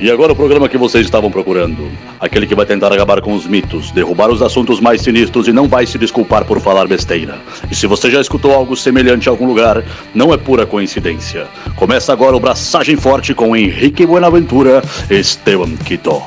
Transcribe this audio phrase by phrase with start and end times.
[0.00, 1.92] E agora o programa que vocês estavam procurando.
[2.18, 5.68] Aquele que vai tentar acabar com os mitos, derrubar os assuntos mais sinistros e não
[5.68, 7.38] vai se desculpar por falar besteira.
[7.70, 9.84] E se você já escutou algo semelhante em algum lugar,
[10.14, 11.46] não é pura coincidência.
[11.76, 16.22] Começa agora o Braçagem Forte com Henrique Buenaventura e Esteban Quito.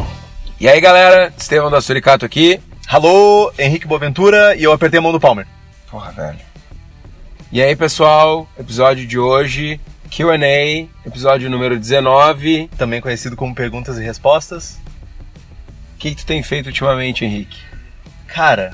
[0.60, 2.60] E aí galera, Estevão da Suricato aqui.
[2.88, 5.48] Alô, Henrique Boaventura e eu apertei a mão do Palmer.
[5.90, 6.40] Porra, velho.
[7.52, 9.80] E aí pessoal, episódio de hoje,
[10.16, 12.70] QA, episódio número 19.
[12.78, 14.80] Também conhecido como Perguntas e Respostas.
[15.96, 17.58] O que, que tu tem feito ultimamente, Henrique?
[18.28, 18.74] Cara,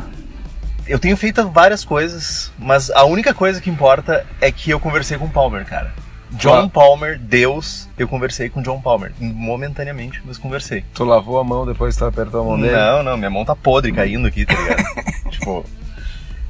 [0.86, 5.18] eu tenho feito várias coisas, mas a única coisa que importa é que eu conversei
[5.18, 5.94] com o Palmer, cara.
[6.32, 6.70] John Ah.
[6.70, 9.14] Palmer, Deus, eu conversei com John Palmer.
[9.18, 10.84] Momentaneamente, mas conversei.
[10.94, 12.76] Tu lavou a mão depois que tu apertou a mão dele?
[12.76, 14.84] Não, não, minha mão tá podre caindo aqui, tá ligado?
[15.32, 15.66] tipo.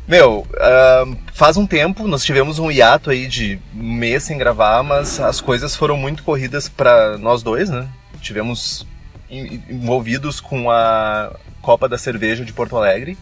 [0.10, 4.82] Meu, ahn, faz um tempo, nós tivemos um hiato aí de um mês sem gravar,
[4.84, 7.88] mas as coisas foram muito corridas pra nós dois, né?
[8.20, 8.88] Tivemos
[9.30, 13.16] en- envolvidos com a Copa da Cerveja de Porto Alegre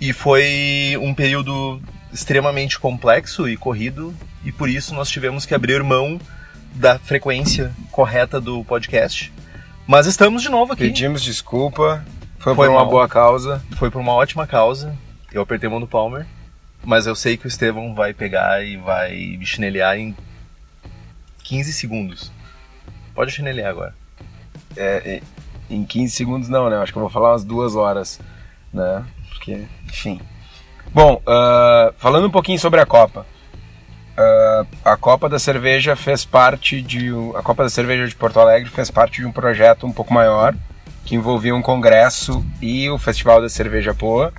[0.00, 5.82] e foi um período extremamente complexo e corrido e por isso nós tivemos que abrir
[5.82, 6.18] mão
[6.72, 9.30] da frequência correta do podcast.
[9.86, 10.84] Mas estamos de novo aqui.
[10.84, 12.02] Pedimos desculpa,
[12.38, 12.88] foi, Foi por uma mal.
[12.90, 13.62] boa causa.
[13.76, 14.96] foi por uma ótima causa.
[15.36, 16.26] Eu apertei a mão do Palmer,
[16.82, 20.16] mas eu sei que o Estevão vai pegar e vai me chinelear em
[21.44, 22.32] 15 segundos.
[23.14, 23.94] Pode chinelear agora.
[24.74, 25.20] É,
[25.68, 26.78] em 15 segundos não, né?
[26.78, 28.18] Acho que eu vou falar umas duas horas,
[28.72, 29.04] né?
[29.28, 30.22] Porque, enfim.
[30.90, 33.26] Bom, ah, falando um pouquinho sobre a Copa.
[34.16, 37.10] Ah, a Copa da Cerveja fez parte de...
[37.34, 40.54] A Copa da Cerveja de Porto Alegre fez parte de um projeto um pouco maior,
[41.04, 44.32] que envolvia um congresso e o Festival da Cerveja Poa.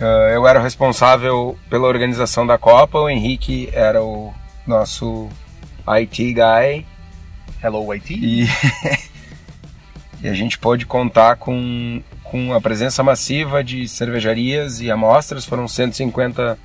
[0.00, 4.32] Ah, eu era o responsável pela organização da Copa, o Henrique era o
[4.66, 5.28] nosso
[5.86, 6.86] IT guy,
[7.62, 8.14] Hello, IT?
[8.14, 8.46] e,
[10.22, 15.46] e a gente pôde contar com, com a presença massiva de cervejarias e amostras.
[15.46, 16.58] Foram 150,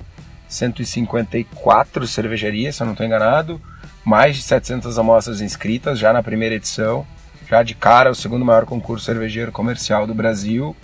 [0.48, 3.60] 154 cervejarias, se eu não estou enganado.
[4.04, 7.06] Mais de 700 amostras inscritas já na primeira edição.
[7.48, 10.76] Já de cara, o segundo maior concurso cervejeiro comercial do Brasil.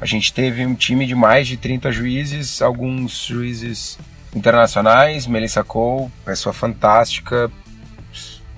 [0.00, 3.98] A gente teve um time de mais de 30 juízes, alguns juízes
[4.34, 5.26] internacionais.
[5.26, 7.50] Melissa Cole, pessoa fantástica,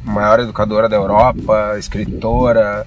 [0.05, 2.87] maior educadora da Europa, escritora,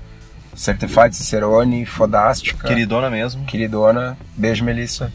[0.56, 3.46] Certified Cicerone, fodástica, Queridona mesmo.
[3.46, 4.18] queridona.
[4.38, 5.12] Beijo, Melissa.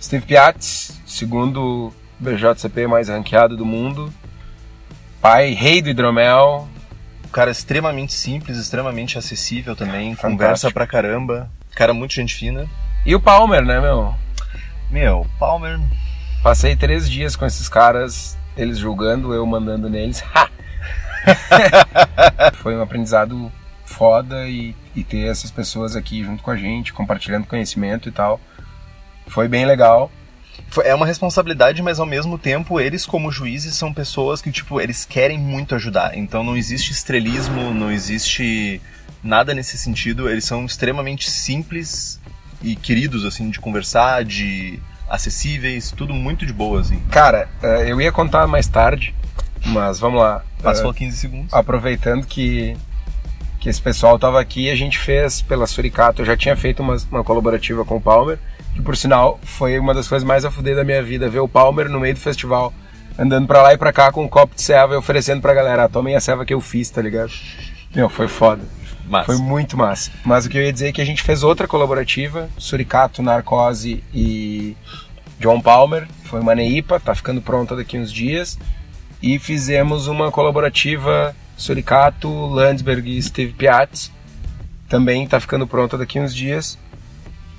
[0.00, 4.12] Steve Piatz, segundo BJCP mais ranqueado do mundo.
[5.20, 6.68] Pai, rei do hidromel.
[7.32, 10.14] Cara extremamente simples, extremamente acessível também.
[10.14, 10.30] Fantástico.
[10.30, 11.48] Conversa pra caramba.
[11.74, 12.66] Cara muito gente fina.
[13.04, 14.14] E o Palmer, né, meu?
[14.90, 15.80] Meu, Palmer.
[16.42, 20.22] Passei três dias com esses caras, eles julgando, eu mandando neles.
[22.54, 23.50] Foi um aprendizado
[23.84, 28.40] foda e, e ter essas pessoas aqui junto com a gente, compartilhando conhecimento e tal.
[29.28, 30.10] Foi bem legal.
[30.84, 35.04] É uma responsabilidade, mas ao mesmo tempo, eles como juízes são pessoas que, tipo, eles
[35.04, 36.16] querem muito ajudar.
[36.16, 38.80] Então não existe estrelismo, não existe
[39.22, 40.28] nada nesse sentido.
[40.30, 42.18] Eles são extremamente simples
[42.62, 46.98] e queridos, assim, de conversar, de acessíveis, tudo muito de boa, assim.
[47.10, 49.14] Cara, eh, eu ia contar mais tarde,
[49.66, 50.42] mas vamos lá.
[50.62, 51.52] Passou Eh, 15 segundos.
[51.52, 52.74] aproveitando que,
[53.60, 56.96] que esse pessoal estava aqui, a gente fez pela Suricato, eu já tinha feito uma,
[57.10, 58.38] uma colaborativa com o Palmer,
[58.74, 61.48] que por sinal foi uma das coisas mais a fuder da minha vida, ver o
[61.48, 62.72] Palmer no meio do festival,
[63.18, 65.84] andando pra lá e pra cá com um copo de ceva e oferecendo pra galera,
[65.84, 67.32] ah, tomem a ceva que eu fiz, tá ligado?
[67.94, 68.62] Meu, foi foda.
[69.06, 70.10] Mas, Foi muito massa.
[70.24, 74.02] Mas o que eu ia dizer é que a gente fez outra colaborativa, Suricato, Narcose
[74.14, 74.76] e
[75.38, 76.08] John Palmer.
[76.24, 78.58] Foi uma Neipa, tá ficando pronta daqui uns dias.
[79.20, 84.10] E fizemos uma colaborativa Suricato, Landsberg e Steve Piatz.
[84.88, 86.78] Também tá ficando pronta daqui uns dias.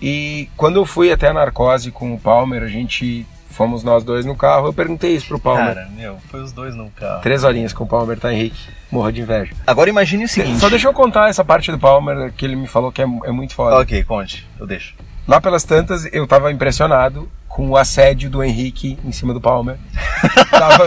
[0.06, 4.26] E quando eu fui até a Narcose com o Palmer, a gente fomos nós dois
[4.26, 5.76] no carro, eu perguntei isso pro Palmer.
[5.76, 7.22] cara, meu, foi os dois no carro.
[7.22, 8.68] Três horinhas com o Palmer, tá, Henrique?
[8.92, 9.54] Morra de inveja.
[9.66, 10.60] Agora imagine o seguinte.
[10.60, 13.32] Só deixa eu contar essa parte do Palmer que ele me falou que é, é
[13.32, 13.78] muito foda.
[13.78, 14.94] Ok, conte, eu deixo.
[15.28, 19.78] Lá pelas tantas, eu tava impressionado com o assédio do Henrique em cima do Palmer.
[20.52, 20.86] tava,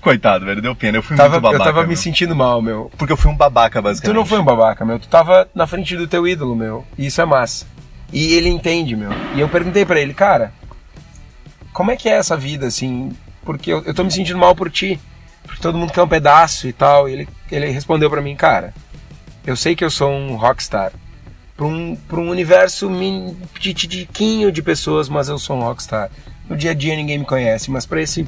[0.00, 0.98] Coitado, velho, deu pena.
[0.98, 1.62] Eu fui tava- muito babaca.
[1.62, 1.96] eu tava me meu.
[1.96, 2.90] sentindo mal, meu.
[2.96, 4.16] Porque eu fui um babaca, Tu basicamente.
[4.16, 4.98] não foi um babaca, meu.
[4.98, 6.84] Tu tava na frente do teu ídolo, meu.
[6.98, 7.66] E isso é massa.
[8.12, 9.10] E ele entende, meu.
[9.34, 10.52] E eu perguntei pra ele, cara,
[11.72, 13.12] como é que é essa vida, assim?
[13.44, 14.98] Porque eu, eu tô me sentindo mal por ti.
[15.44, 17.08] Porque todo mundo quer um pedaço e tal.
[17.08, 18.74] E ele, ele respondeu pra mim, cara,
[19.46, 20.92] eu sei que eu sou um rockstar.
[21.60, 22.90] Pra um, um universo
[23.52, 26.10] petitiquinho de pessoas, mas eu sou um rockstar.
[26.48, 28.26] No dia a dia ninguém me conhece, mas pra esse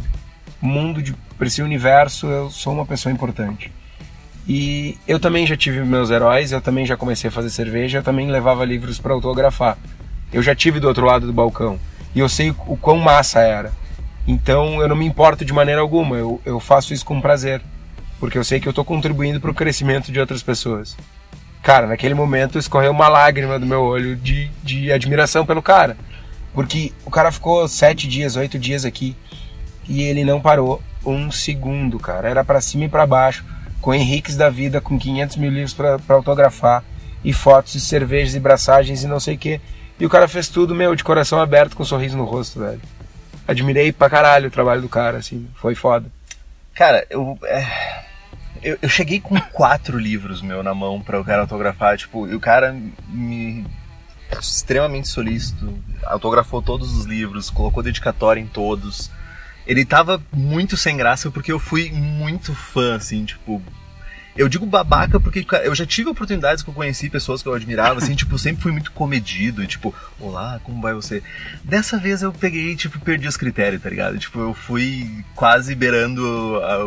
[0.60, 1.02] mundo,
[1.38, 3.72] pra esse universo, eu sou uma pessoa importante.
[4.46, 8.02] E eu também já tive meus heróis, eu também já comecei a fazer cerveja, eu
[8.02, 9.78] também levava livros para autografar.
[10.30, 11.80] Eu já tive do outro lado do balcão
[12.14, 13.72] e eu sei o quão massa era.
[14.26, 17.62] Então eu não me importo de maneira alguma, eu, eu faço isso com prazer,
[18.20, 20.94] porque eu sei que eu estou contribuindo para o crescimento de outras pessoas.
[21.62, 25.96] Cara, naquele momento escorreu uma lágrima do meu olho de, de admiração pelo cara,
[26.52, 29.16] porque o cara ficou sete dias, oito dias aqui
[29.88, 32.28] e ele não parou um segundo, cara.
[32.28, 33.44] Era para cima e para baixo
[33.82, 36.84] com Henriques da vida, com 500 mil livros para autografar,
[37.24, 39.60] e fotos, e cervejas, e braçagens, e não sei o que.
[39.98, 42.80] E o cara fez tudo, meu, de coração aberto, com um sorriso no rosto, velho.
[43.46, 46.06] Admirei pra caralho o trabalho do cara, assim, foi foda.
[46.74, 47.36] Cara, eu.
[47.44, 47.66] É,
[48.62, 52.34] eu, eu, cheguei com quatro livros, meu, na mão para o cara autografar, tipo, e
[52.34, 52.76] o cara
[53.08, 53.66] me.
[54.40, 59.10] extremamente solícito, autografou todos os livros, colocou dedicatória em todos
[59.66, 63.62] ele tava muito sem graça porque eu fui muito fã, assim, tipo.
[64.36, 67.98] Eu digo babaca porque eu já tive oportunidades que eu conheci pessoas que eu admirava,
[67.98, 71.22] assim, tipo, sempre fui muito comedido, tipo, olá, como vai você?
[71.62, 74.18] Dessa vez eu peguei, tipo, perdi os critérios, tá ligado?
[74.18, 76.22] Tipo, eu fui quase beirando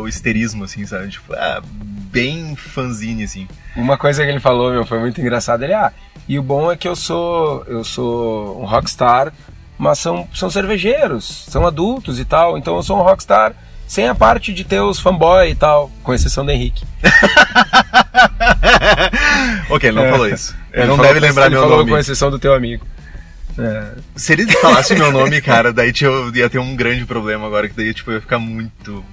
[0.00, 1.08] o histerismo, assim, sabe?
[1.08, 3.46] Tipo, ah, bem fanzine, assim.
[3.76, 5.92] Uma coisa que ele falou, meu, foi muito engraçado, ele, ah,
[6.28, 9.32] e o bom é que eu sou, eu sou um rockstar
[9.78, 13.54] mas são, são cervejeiros, são adultos e tal, então eu sou um rockstar
[13.86, 16.84] sem a parte de ter os fanboy e tal, com exceção do Henrique.
[19.70, 20.56] ok, ele não é, falou isso.
[20.72, 21.90] Ele, não deve lembrar meu falou nome.
[21.90, 22.84] com exceção do teu amigo.
[23.58, 23.92] É.
[24.14, 27.76] Se ele falasse meu nome, cara, daí eu ia ter um grande problema agora, que
[27.76, 29.04] daí tipo, eu ia ficar muito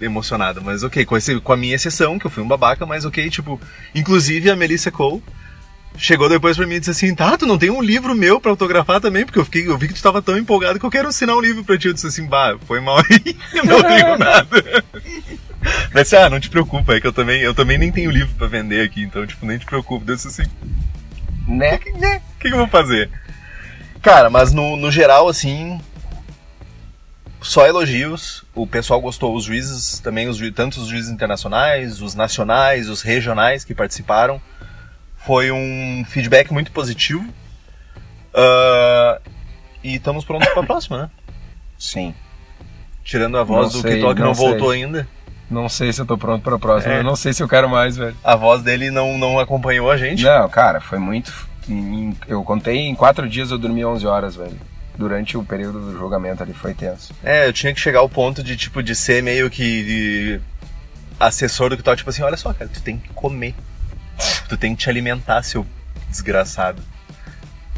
[0.00, 0.60] emocionado.
[0.62, 3.28] Mas ok, com, esse, com a minha exceção, que eu fui um babaca, mas ok,
[3.30, 3.60] tipo,
[3.94, 5.22] inclusive a Melissa Cole
[5.96, 8.50] chegou depois pra mim e disse assim: Tá, tu não tem um livro meu pra
[8.50, 9.24] autografar também?
[9.24, 11.40] Porque eu, fiquei, eu vi que tu tava tão empolgado que eu quero assinar um
[11.40, 11.88] livro pra ti.
[11.88, 14.84] Eu disse assim: Bah, foi mal aí, eu não tenho nada.
[15.94, 18.46] Mas ah, não te preocupa, é que eu também, eu também nem tenho livro pra
[18.46, 20.10] vender aqui, então, tipo, nem te preocupa.
[20.10, 20.44] Eu disse assim:
[21.46, 21.78] Né?
[21.98, 22.20] Né?
[22.36, 23.10] O que, que eu vou fazer?
[24.00, 25.80] Cara, mas no, no geral, assim,
[27.40, 28.44] só elogios.
[28.54, 33.64] O pessoal gostou, os juízes também, os, tanto os juízes internacionais, os nacionais, os regionais
[33.64, 34.40] que participaram.
[35.24, 37.22] Foi um feedback muito positivo.
[38.34, 39.20] Uh,
[39.82, 41.10] e estamos prontos para a próxima, né?
[41.78, 42.14] Sim.
[43.04, 45.06] Tirando a voz não do sei, que não, não voltou ainda.
[45.50, 46.94] Não sei se eu tô pronto para a próxima.
[46.94, 46.98] É.
[47.00, 48.16] Eu não sei se eu quero mais, velho.
[48.24, 50.22] A voz dele não, não acompanhou a gente?
[50.22, 51.32] Não, cara, foi muito.
[52.26, 54.58] Eu contei em quatro dias eu dormi 11 horas, velho.
[54.96, 57.14] Durante o período do julgamento ali foi tenso.
[57.22, 60.40] É, eu tinha que chegar ao ponto de, tipo, de ser meio que
[61.18, 63.54] assessor do que tal, tipo assim, olha só, cara, tu tem que comer.
[64.48, 65.66] Tu tem que te alimentar, seu
[66.08, 66.82] desgraçado.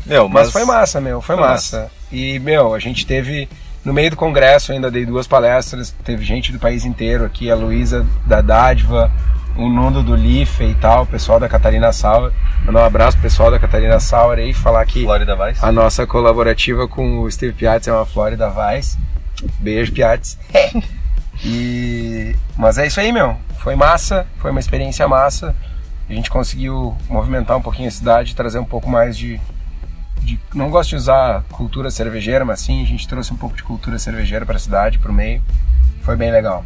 [0.07, 1.83] Meu, mas, mas foi massa, meu, foi, foi massa.
[1.83, 1.93] massa.
[2.13, 3.49] E, meu, a gente teve.
[3.85, 7.55] No meio do congresso ainda dei duas palestras, teve gente do país inteiro aqui, a
[7.55, 9.13] Luísa da Dádiva,
[9.57, 12.33] o Nuno do Life e tal, o pessoal da Catarina Sauer.
[12.65, 15.63] Mandar um abraço pro pessoal da Catarina Sauer aí, falar que Florida Vice.
[15.63, 18.97] a nossa colaborativa com o Steve Piatz é uma Florida Vice.
[19.59, 20.39] Beijo, Piatz.
[21.45, 22.35] e...
[22.57, 23.37] Mas é isso aí, meu.
[23.59, 25.55] Foi massa, foi uma experiência massa
[26.09, 29.41] a gente conseguiu movimentar um pouquinho a cidade, trazer um pouco mais de,
[30.23, 33.63] de, não gosto de usar cultura cervejeira, mas sim a gente trouxe um pouco de
[33.63, 35.43] cultura cervejeira para a cidade, para o meio.
[36.03, 36.65] Foi bem legal.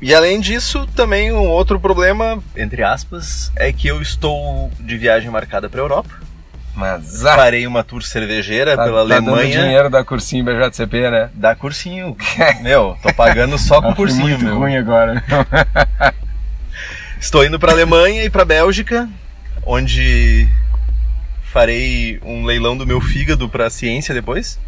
[0.00, 5.30] E além disso, também um outro problema, entre aspas, é que eu estou de viagem
[5.30, 6.10] marcada para a Europa.
[6.74, 9.36] Mas ah, farei uma tour cervejeira tá, pela tá Alemanha.
[9.36, 11.30] Dando dinheiro da cursinho BJCP, né?
[11.34, 12.16] Da cursinho.
[12.62, 14.58] meu, tô pagando só com cursinho, muito meu.
[14.58, 15.22] ruim agora.
[17.22, 19.08] Estou indo para Alemanha e para Bélgica,
[19.64, 20.48] onde
[21.52, 24.58] farei um leilão do meu fígado para ciência depois.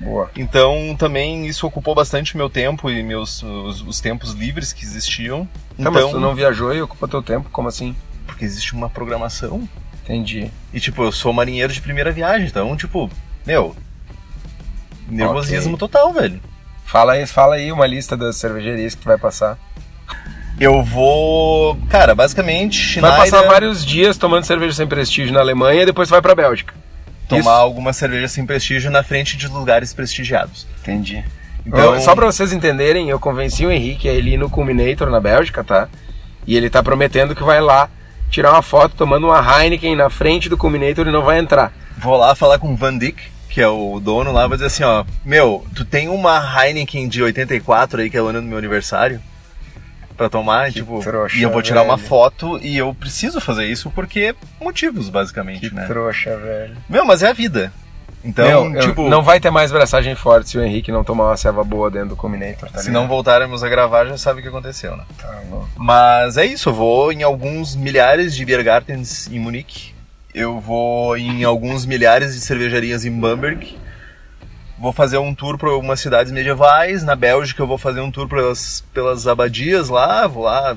[0.00, 0.30] Boa.
[0.34, 5.44] Então também isso ocupou bastante meu tempo e meus os, os tempos livres que existiam.
[5.44, 5.50] Tá,
[5.80, 7.50] então, mas tu não viajou e ocupa teu tempo?
[7.50, 7.94] Como assim?
[8.26, 9.68] Porque existe uma programação.
[10.02, 10.50] Entendi.
[10.72, 13.10] E tipo, eu sou marinheiro de primeira viagem, então tipo,
[13.44, 13.76] meu,
[15.06, 15.86] nervosismo okay.
[15.86, 16.40] total, velho.
[16.86, 19.58] Fala aí, fala aí uma lista das cervejarias que tu vai passar.
[20.60, 21.78] Eu vou.
[21.88, 22.76] Cara, basicamente.
[22.78, 23.16] Schneider...
[23.16, 26.74] Vai passar vários dias tomando cerveja sem prestígio na Alemanha e depois vai pra Bélgica.
[27.28, 27.50] Tomar Isso.
[27.50, 30.66] alguma cerveja sem prestígio na frente de lugares prestigiados.
[30.80, 31.22] Entendi.
[31.66, 35.62] Então, só para vocês entenderem, eu convenci o Henrique a ir no Culminator na Bélgica,
[35.62, 35.88] tá?
[36.46, 37.90] E ele tá prometendo que vai lá
[38.30, 41.72] tirar uma foto tomando uma Heineken na frente do Culminator e não vai entrar.
[41.98, 44.82] Vou lá falar com o Van Dyck, que é o dono lá, vou dizer assim,
[44.82, 48.56] ó, meu, tu tem uma Heineken de 84 aí que é o ano do meu
[48.56, 49.20] aniversário?
[50.18, 51.92] Para tomar, que tipo, trouxa, e eu vou tirar velho.
[51.92, 55.86] uma foto e eu preciso fazer isso porque motivos, basicamente, que né?
[55.86, 56.76] trouxa, velho.
[56.90, 57.72] Meu, mas é a vida.
[58.24, 61.26] Então, Meu, eu- tipo, não vai ter mais braçagem forte se o Henrique não tomar
[61.28, 64.42] uma ceva boa dentro do Combinator, tá se não voltarmos a gravar, já sabe o
[64.42, 65.04] que aconteceu, né?
[65.16, 65.68] Tá louco.
[65.76, 69.94] Mas é isso, eu vou em alguns milhares de Biergartens em Munique.
[70.34, 73.78] Eu vou em alguns milhares de cervejarias em Bamberg.
[74.80, 77.02] Vou fazer um tour por algumas cidades medievais.
[77.02, 80.26] Na Bélgica eu vou fazer um tour pelas, pelas abadias lá.
[80.26, 80.76] Vou lá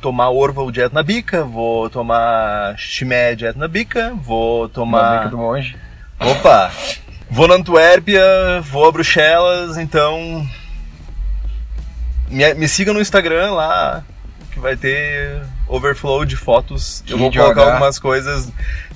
[0.00, 1.44] tomar Orval de Etnabica.
[1.44, 4.14] Vou tomar Chimé de Etnabica.
[4.14, 5.18] Vou tomar...
[5.18, 5.76] bica do monge.
[6.18, 6.70] Opa!
[7.30, 8.22] Vou na Antuérpia,
[8.62, 10.46] vou a Bruxelas, então.
[12.28, 14.04] Me, me siga no Instagram lá,
[14.52, 17.02] que vai ter overflow de fotos.
[17.08, 18.50] Eu vou colocar algumas coisas.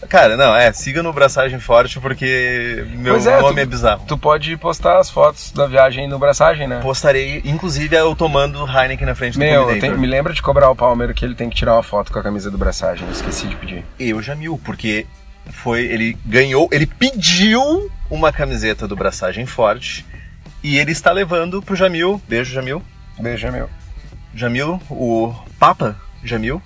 [0.09, 4.05] Cara, não, é, siga no Braçagem Forte porque meu é, nome tu- é bizarro.
[4.07, 6.81] Tu pode postar as fotos da viagem no braçagem, né?
[6.81, 10.77] Postarei, inclusive, eu tomando Heineken na frente do Meu, tem- me lembra de cobrar o
[10.77, 13.07] Palmer que ele tem que tirar uma foto com a camisa do braçagem.
[13.07, 13.85] Eu esqueci de pedir.
[13.99, 15.07] Eu, Jamil, porque
[15.51, 15.83] foi.
[15.87, 20.05] Ele ganhou, ele pediu uma camiseta do Braçagem Forte
[20.63, 22.21] e ele está levando pro Jamil.
[22.29, 22.83] Beijo, Jamil.
[23.19, 23.69] Beijo, meu.
[24.35, 26.61] Jamil, o Papa Jamil,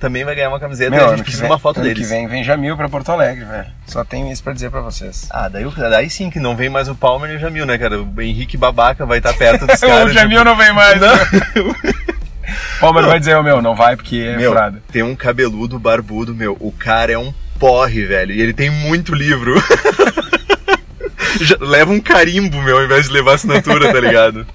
[0.00, 2.02] também vai ganhar uma camiseta Meu, e a gente precisa vem, uma foto ano deles.
[2.06, 3.66] que vem vem Jamil pra Porto Alegre, velho.
[3.86, 5.26] Só tenho isso pra dizer pra vocês.
[5.30, 7.78] Ah, daí, o- daí sim que não vem mais o Palmer e o Jamil, né,
[7.78, 8.02] cara?
[8.02, 10.10] O Henrique Babaca vai estar perto dos caras.
[10.10, 11.00] o Jamil tipo, não vem mais.
[11.00, 11.14] Não.
[12.80, 14.82] Palmer vai dizer, ô meu, não vai porque é Meu, furado.
[14.92, 16.56] tem um cabeludo barbudo, meu.
[16.60, 18.32] O cara é um porre, velho.
[18.32, 19.54] E ele tem muito livro.
[21.60, 24.46] Leva um carimbo, meu, ao invés de levar assinatura, tá ligado?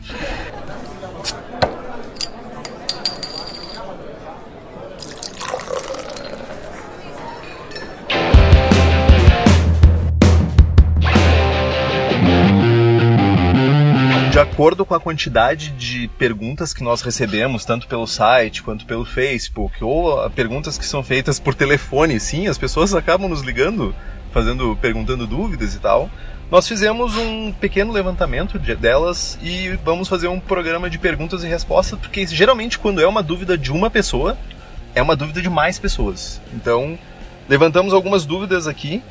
[14.59, 19.81] Acordo com a quantidade de perguntas que nós recebemos, tanto pelo site quanto pelo Facebook,
[19.81, 23.95] ou ah, perguntas que são feitas por telefone, sim, as pessoas acabam nos ligando,
[24.33, 26.09] fazendo, perguntando dúvidas e tal.
[26.51, 31.47] Nós fizemos um pequeno levantamento de- delas e vamos fazer um programa de perguntas e
[31.47, 34.37] respostas, porque geralmente quando é uma dúvida de uma pessoa,
[34.93, 36.41] é uma dúvida de mais pessoas.
[36.53, 36.99] Então,
[37.47, 39.01] levantamos algumas dúvidas aqui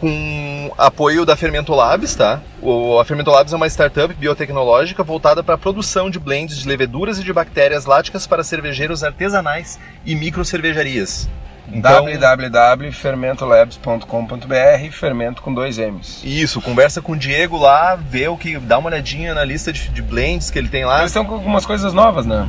[0.00, 2.40] com apoio da Fermento Labs, tá?
[2.62, 6.68] O, a Fermento Labs é uma startup biotecnológica voltada para a produção de blends de
[6.68, 11.28] leveduras e de bactérias láticas para cervejeiros artesanais e micro cervejarias.
[11.72, 16.22] Então, www.fermentolabs.com.br Fermento com dois M's.
[16.24, 19.88] Isso, conversa com o Diego lá, vê o que, dá uma olhadinha na lista de,
[19.88, 20.98] de blends que ele tem lá.
[21.00, 22.48] Eles estão com algumas coisas novas, né?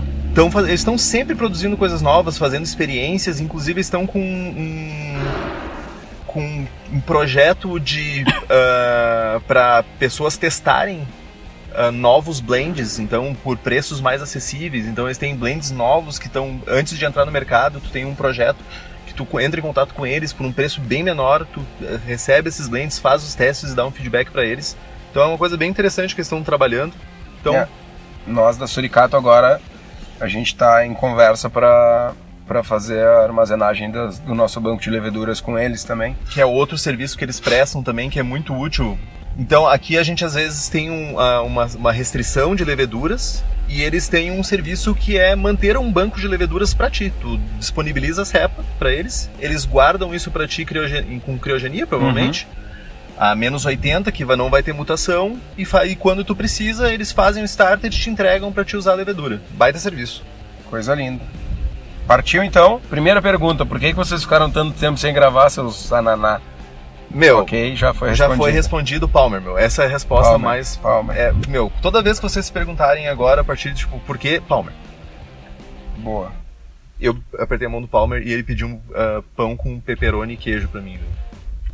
[0.51, 5.15] Faz- eles estão sempre produzindo coisas novas, fazendo experiências, inclusive estão com um,
[6.27, 8.23] com um projeto de
[9.47, 11.07] para pessoas testarem
[11.77, 14.87] ah, novos blends, então por preços mais acessíveis.
[14.87, 18.15] Então eles têm blends novos que estão antes de entrar no mercado, tu tem um
[18.15, 18.57] projeto
[19.05, 22.49] que tu entra em contato com eles por um preço bem menor, tu eh, recebe
[22.49, 24.75] esses blends, faz os testes e dá um feedback para eles.
[25.11, 26.93] Então é uma coisa bem interessante que eles estão trabalhando.
[27.39, 27.67] Então, É.
[28.25, 29.61] Nós da Suricato agora,
[30.19, 32.13] a gente está em conversa para
[32.47, 36.15] para fazer a armazenagem das- do nosso banco de leveduras com eles também.
[36.31, 38.97] que é outro serviço que eles prestam também, que é muito útil.
[39.37, 44.07] Então, aqui a gente às vezes tem um, uma, uma restrição de leveduras e eles
[44.07, 47.13] têm um serviço que é manter um banco de leveduras para ti.
[47.21, 52.47] Tu disponibiliza a cepa para eles, eles guardam isso para ti criogen- com criogenia, provavelmente.
[53.19, 57.11] A menos 80, que não vai ter mutação, e, fa- e quando tu precisa, eles
[57.11, 59.41] fazem o starter e te entregam para te usar a levedura.
[59.51, 60.23] Baita serviço.
[60.69, 61.23] Coisa linda.
[62.07, 62.79] Partiu então?
[62.89, 66.39] Primeira pergunta, por que, que vocês ficaram tanto tempo sem gravar seus ananá?
[67.09, 68.37] Meu, ok, já foi já respondido.
[68.37, 69.57] foi respondido, Palmer, meu.
[69.57, 71.17] Essa é a resposta Palmer, mais Palmer.
[71.17, 74.39] É, meu, toda vez que vocês se perguntarem agora, a partir de, tipo, por que
[74.39, 74.73] Palmer?
[75.97, 76.31] Boa.
[76.99, 80.37] Eu apertei a mão do Palmer e ele pediu um ah, pão com pepperoni e
[80.37, 81.26] queijo pra mim, velho.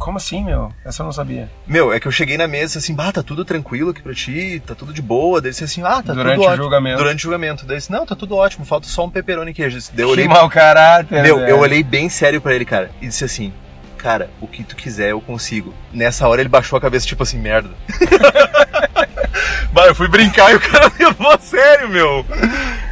[0.03, 0.69] Como assim, meu?
[0.83, 1.49] Essa eu não sabia.
[1.65, 4.61] Meu, é que eu cheguei na mesa assim, bah, tá tudo tranquilo aqui pra ti,
[4.67, 5.39] tá tudo de boa.
[5.39, 6.63] Daí ele disse assim, ah, tá Durante tudo o ótimo.
[6.63, 6.97] julgamento.
[6.97, 7.65] Durante o julgamento.
[7.65, 9.77] Daí ele disse, não, tá tudo ótimo, falta só um pepperoni e queijo.
[9.93, 11.49] Daí eu Que olhei, mau caráter, meu, velho.
[11.49, 13.53] eu olhei bem sério pra ele, cara, e disse assim,
[13.97, 15.73] cara, o que tu quiser eu consigo.
[15.93, 17.69] Nessa hora ele baixou a cabeça, tipo assim, merda.
[19.71, 22.25] bah, eu fui brincar e o cara levou a sério, meu.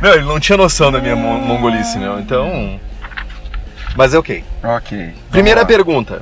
[0.01, 2.79] Meu, ele não tinha noção da minha mon- mongolice, meu, então...
[3.97, 4.43] Mas é ok.
[4.63, 5.13] Ok.
[5.29, 6.21] Primeira pergunta.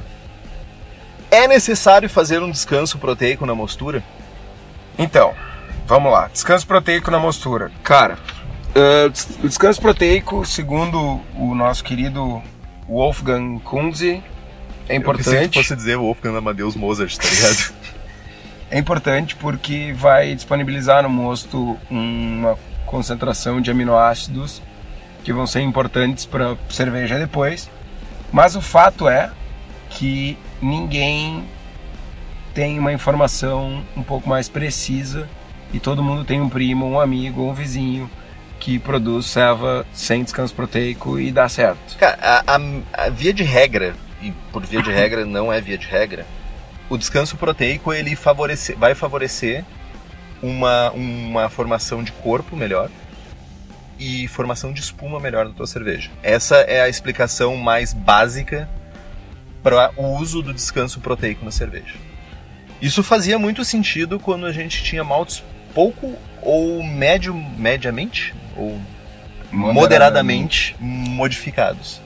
[1.31, 4.03] É necessário fazer um descanso proteico na mostura?
[4.97, 5.33] Então,
[5.85, 6.27] vamos lá.
[6.27, 7.71] Descanso proteico na mostura.
[7.83, 8.17] Cara,
[8.75, 12.41] eh, des- o descanso proteico, segundo o nosso querido
[12.87, 14.23] Wolfgang Kunze,
[14.87, 15.59] é Eu pensei que importante.
[15.59, 17.73] fosse dizer Wolfgang Amadeus Mozart, tá ligado?
[18.71, 22.55] É importante porque vai disponibilizar no mosto uma
[22.85, 24.61] concentração de aminoácidos
[25.23, 27.67] que vão ser importantes para cerveja depois.
[28.31, 29.31] Mas o fato é
[29.89, 31.43] que ninguém
[32.53, 35.29] tem uma informação um pouco mais precisa
[35.73, 38.09] e todo mundo tem um primo, um amigo, um vizinho
[38.59, 41.97] que produz ceva sem descanso proteico e dá certo.
[41.97, 45.77] Cara, a, a, a via de regra, e por via de regra não é via
[45.77, 46.25] de regra,
[46.89, 49.63] o descanso proteico ele favorece, vai favorecer
[50.41, 52.89] uma, uma formação de corpo melhor
[53.97, 56.09] e formação de espuma melhor na tua cerveja.
[56.23, 58.67] Essa é a explicação mais básica
[59.63, 61.95] para o uso do descanso proteico na cerveja.
[62.81, 68.79] Isso fazia muito sentido quando a gente tinha maltes pouco ou médio, mediamente ou
[69.51, 72.01] moderadamente, moderadamente modificados.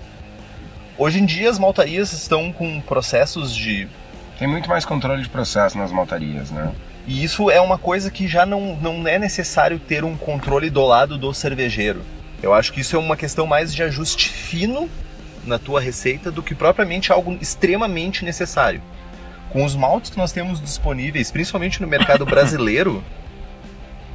[0.97, 3.87] Hoje em dia as maltarias estão com processos de
[4.37, 6.71] tem muito mais controle de processo nas maltarias, né?
[7.05, 10.85] E isso é uma coisa que já não, não é necessário ter um controle do
[10.85, 12.01] lado do cervejeiro.
[12.41, 14.89] Eu acho que isso é uma questão mais de ajuste fino
[15.45, 18.81] na tua receita do que propriamente algo extremamente necessário.
[19.49, 23.03] Com os maltes que nós temos disponíveis, principalmente no mercado brasileiro,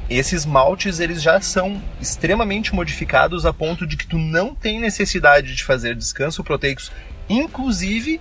[0.09, 5.55] esses maltes eles já são extremamente modificados a ponto de que tu não tem necessidade
[5.55, 6.91] de fazer descanso proteicos.
[7.29, 8.19] Inclusive,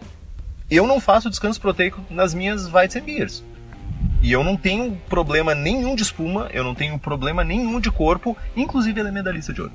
[0.70, 3.42] eu não faço descanso proteico nas minhas Weizenbiers.
[4.20, 8.36] E eu não tenho problema nenhum de espuma, eu não tenho problema nenhum de corpo,
[8.54, 9.72] inclusive ela é medalhista de ouro.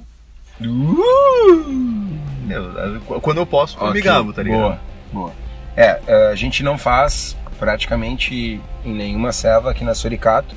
[0.62, 2.04] Uh!
[2.50, 3.94] Eu, quando eu posso, eu okay.
[3.94, 4.60] me gabo, tá ligado?
[4.60, 4.80] Boa,
[5.12, 5.32] boa.
[5.76, 10.56] É, é, a gente não faz praticamente em nenhuma serva aqui na Suricato,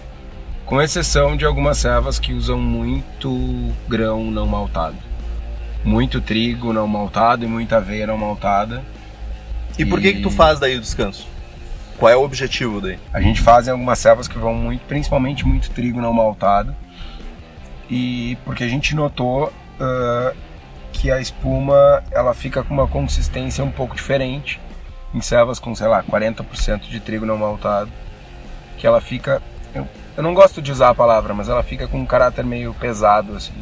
[0.65, 4.97] com exceção de algumas servas que usam muito grão não maltado.
[5.85, 8.83] Muito trigo não maltado e muita aveia não maltada.
[9.79, 9.87] E, e...
[9.87, 11.29] por que que tu faz daí o descanso?
[11.97, 12.99] Qual é o objetivo daí?
[13.13, 16.75] A gente faz em algumas servas que vão muito, principalmente muito trigo não maltado.
[17.89, 20.37] E porque a gente notou uh,
[20.93, 24.61] que a espuma ela fica com uma consistência um pouco diferente
[25.15, 27.91] em servas com, sei lá, 40% de trigo não maltado,
[28.77, 29.43] que ela fica
[29.75, 32.75] eu, eu, não gosto de usar a palavra, mas ela fica com um caráter meio
[32.75, 33.55] pesado assim.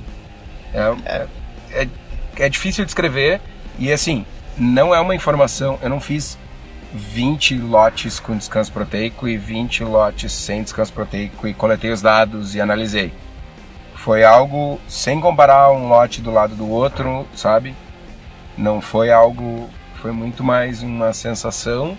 [0.73, 1.26] É, é,
[1.73, 1.88] é,
[2.37, 3.40] é difícil de escrever
[3.78, 4.24] e assim,
[4.57, 6.38] não é uma informação, eu não fiz
[6.92, 12.55] 20 lotes com descanso proteico e 20 lotes sem descanso proteico e coletei os dados
[12.55, 13.12] e analisei.
[14.05, 17.75] Foi algo sem comparar um lote do lado do outro, sabe?
[18.55, 19.71] Não foi algo.
[19.95, 21.97] Foi muito mais uma sensação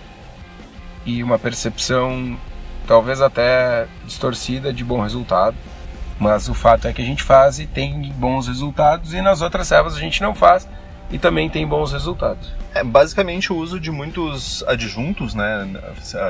[1.04, 2.38] e uma percepção,
[2.86, 5.56] talvez até distorcida, de bom resultado.
[6.16, 9.66] Mas o fato é que a gente faz e tem bons resultados, e nas outras
[9.66, 10.68] servas a gente não faz
[11.10, 12.52] e também tem bons resultados.
[12.72, 15.68] É basicamente o uso de muitos adjuntos, né,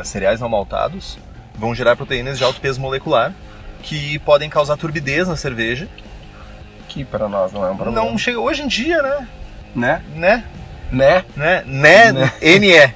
[0.04, 1.18] cereais não maltados,
[1.54, 3.34] vão gerar proteínas de alto peso molecular
[3.82, 5.88] que podem causar turbidez na cerveja.
[6.88, 8.04] Que para nós não é um problema.
[8.04, 9.28] Não chega hoje em dia, né?
[9.74, 10.02] Né?
[10.14, 10.44] Né?
[10.90, 11.24] Né?
[11.36, 11.62] Né?
[11.66, 12.12] Né?
[12.12, 12.32] né?
[12.58, 12.84] NE.
[12.84, 12.90] uh,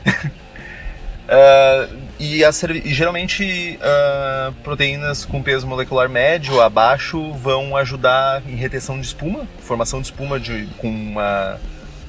[2.18, 2.50] e, a,
[2.84, 9.46] e geralmente uh, proteínas com peso molecular médio abaixo vão ajudar em retenção de espuma,
[9.60, 11.58] formação de espuma de, com uma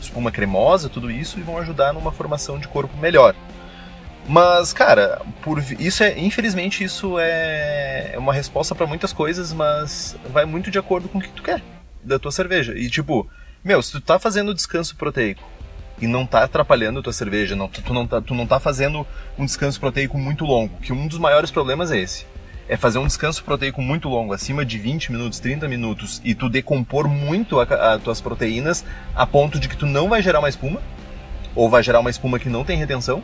[0.02, 3.36] espuma cremosa, tudo isso, e vão ajudar numa formação de corpo melhor.
[4.28, 10.16] Mas, cara, por isso é, infelizmente isso é, é uma resposta para muitas coisas, mas
[10.30, 11.62] vai muito de acordo com o que tu quer
[12.04, 12.78] da tua cerveja.
[12.78, 13.28] E tipo,
[13.64, 15.44] meu, se tu tá fazendo descanso proteico
[16.00, 19.06] e não tá atrapalhando a tua cerveja, não, tu, não tá, tu não tá fazendo
[19.38, 22.26] um descanso proteico muito longo, que um dos maiores problemas é esse.
[22.68, 26.48] É fazer um descanso proteico muito longo, acima de 20 minutos, 30 minutos, e tu
[26.48, 30.82] decompor muito as tuas proteínas a ponto de que tu não vai gerar uma espuma,
[31.54, 33.22] ou vai gerar uma espuma que não tem retenção,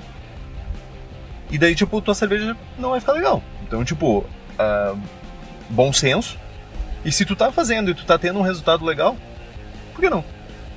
[1.50, 3.42] e daí, tipo, tua cerveja não vai ficar legal.
[3.66, 5.00] Então, tipo, uh,
[5.70, 6.38] bom senso.
[7.06, 9.16] E se tu tá fazendo e tu tá tendo um resultado legal,
[9.94, 10.24] por que não?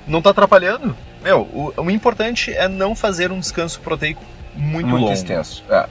[0.07, 0.97] Não tá atrapalhando?
[1.23, 4.23] Meu, o, o importante é não fazer um descanso proteico
[4.55, 5.13] muito, muito longo.
[5.13, 5.65] extenso.
[5.69, 5.87] É.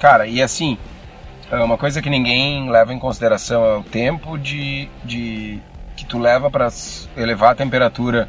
[0.00, 0.76] Cara, e assim,
[1.50, 5.60] é uma coisa que ninguém leva em consideração é o tempo de, de
[5.96, 6.68] que tu leva para
[7.16, 8.28] elevar a temperatura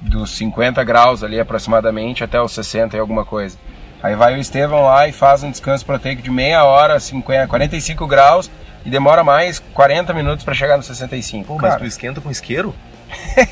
[0.00, 3.58] dos 50 graus ali aproximadamente até os 60 e alguma coisa.
[4.02, 8.06] Aí vai o Estevão lá e faz um descanso proteico de meia hora, 50, 45
[8.06, 8.50] graus
[8.84, 11.46] e demora mais 40 minutos para chegar no 65.
[11.46, 12.74] Pô, mas tu esquenta com isqueiro?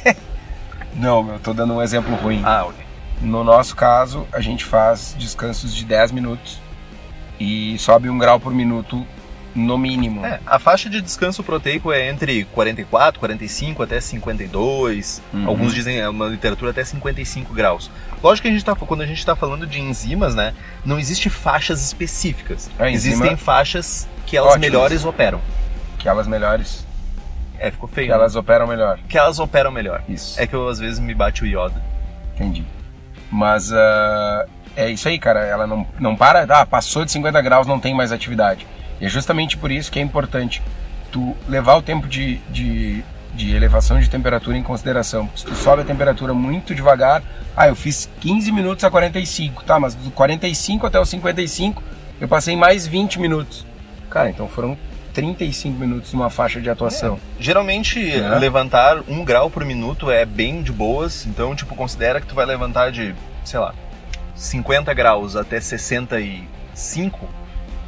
[0.95, 2.43] Não, eu tô dando um exemplo ruim.
[2.45, 2.85] Ah, ok.
[3.21, 6.61] No nosso caso, a gente faz descansos de 10 minutos
[7.39, 9.07] e sobe um grau por minuto
[9.55, 10.25] no mínimo.
[10.25, 15.23] É, a faixa de descanso proteico é entre 44, 45 até 52.
[15.33, 15.49] Uhum.
[15.49, 17.91] Alguns dizem é uma literatura até 55 graus.
[18.23, 21.29] Lógico que a gente tá, quando a gente está falando de enzimas, né, não existe
[21.29, 22.71] faixas específicas.
[22.81, 24.71] Existem faixas que elas Ótimas.
[24.71, 25.41] melhores operam.
[25.99, 26.87] Que elas melhores
[27.59, 28.09] é, ficou feio.
[28.09, 28.41] Que elas né?
[28.41, 28.99] operam melhor.
[29.09, 30.03] Que elas operam melhor.
[30.09, 30.41] Isso.
[30.41, 31.81] É que eu às vezes me bate o iodo.
[32.35, 32.65] Entendi.
[33.31, 35.41] Mas uh, é isso aí, cara.
[35.41, 38.67] Ela não, não para, ah, passou de 50 graus, não tem mais atividade.
[39.01, 40.63] E é justamente por isso que é importante
[41.11, 43.03] tu levar o tempo de, de,
[43.35, 45.29] de elevação de temperatura em consideração.
[45.35, 47.23] Se tu sobe a temperatura muito devagar,
[47.57, 51.83] ah, eu fiz 15 minutos a 45, tá, mas do 45 até os 55
[52.21, 53.67] eu passei mais 20 minutos.
[54.11, 54.77] Cara, então foram
[55.15, 57.19] 35 minutos numa faixa de atuação.
[57.39, 57.43] É.
[57.43, 58.39] Geralmente, é.
[58.39, 62.45] levantar um grau por minuto é bem de boas, então, tipo, considera que tu vai
[62.47, 63.75] levantar de, sei lá,
[64.35, 67.29] 50 graus até 65,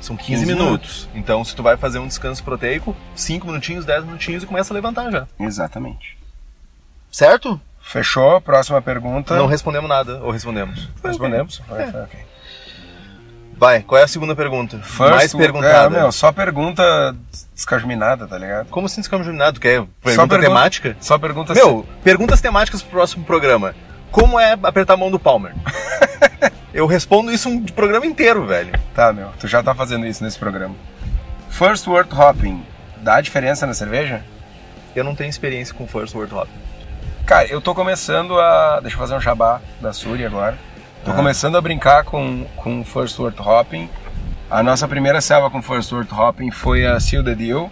[0.05, 0.67] são 15, 15 minutos.
[0.69, 1.09] minutos.
[1.15, 4.75] Então, se tu vai fazer um descanso proteico, 5 minutinhos, 10 minutinhos e começa a
[4.75, 5.27] levantar já.
[5.38, 6.19] Exatamente.
[7.11, 7.61] Certo?
[7.81, 8.41] Fechou?
[8.41, 9.37] Próxima pergunta.
[9.37, 10.88] Não respondemos nada, ou respondemos?
[11.03, 11.62] Respondemos?
[11.67, 12.21] Foi, foi, ok.
[13.62, 14.79] Vai, qual é a segunda pergunta?
[14.79, 15.97] First, Mais perguntada.
[15.97, 17.15] É, meu, só pergunta
[17.55, 18.69] descajuminada, tá ligado?
[18.69, 19.61] Como assim descajuminado?
[19.61, 20.97] Quer pergunta, só pergunta temática?
[21.01, 23.75] Só pergunta Meu, perguntas temáticas pro próximo programa.
[24.11, 25.55] Como é apertar a mão do Palmer?
[26.75, 28.73] Eu respondo isso um programa inteiro, velho.
[28.95, 29.29] Tá, meu.
[29.39, 30.75] Tu já tá fazendo isso nesse programa.
[31.51, 32.65] First Word Hopping.
[32.97, 34.25] Dá diferença na cerveja?
[34.97, 36.63] Eu não tenho experiência com First Word Hopping.
[37.27, 38.81] Cara, eu tô começando a...
[38.81, 40.57] Deixa eu fazer um jabá da Suri agora.
[41.05, 41.15] Tô ah.
[41.15, 43.91] começando a brincar com, com First Word Hopping.
[44.51, 47.71] A nossa primeira selva com First Word Hopping foi a Seal the Deal,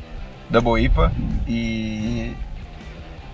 [0.51, 1.11] Double IPA.
[1.49, 2.37] E...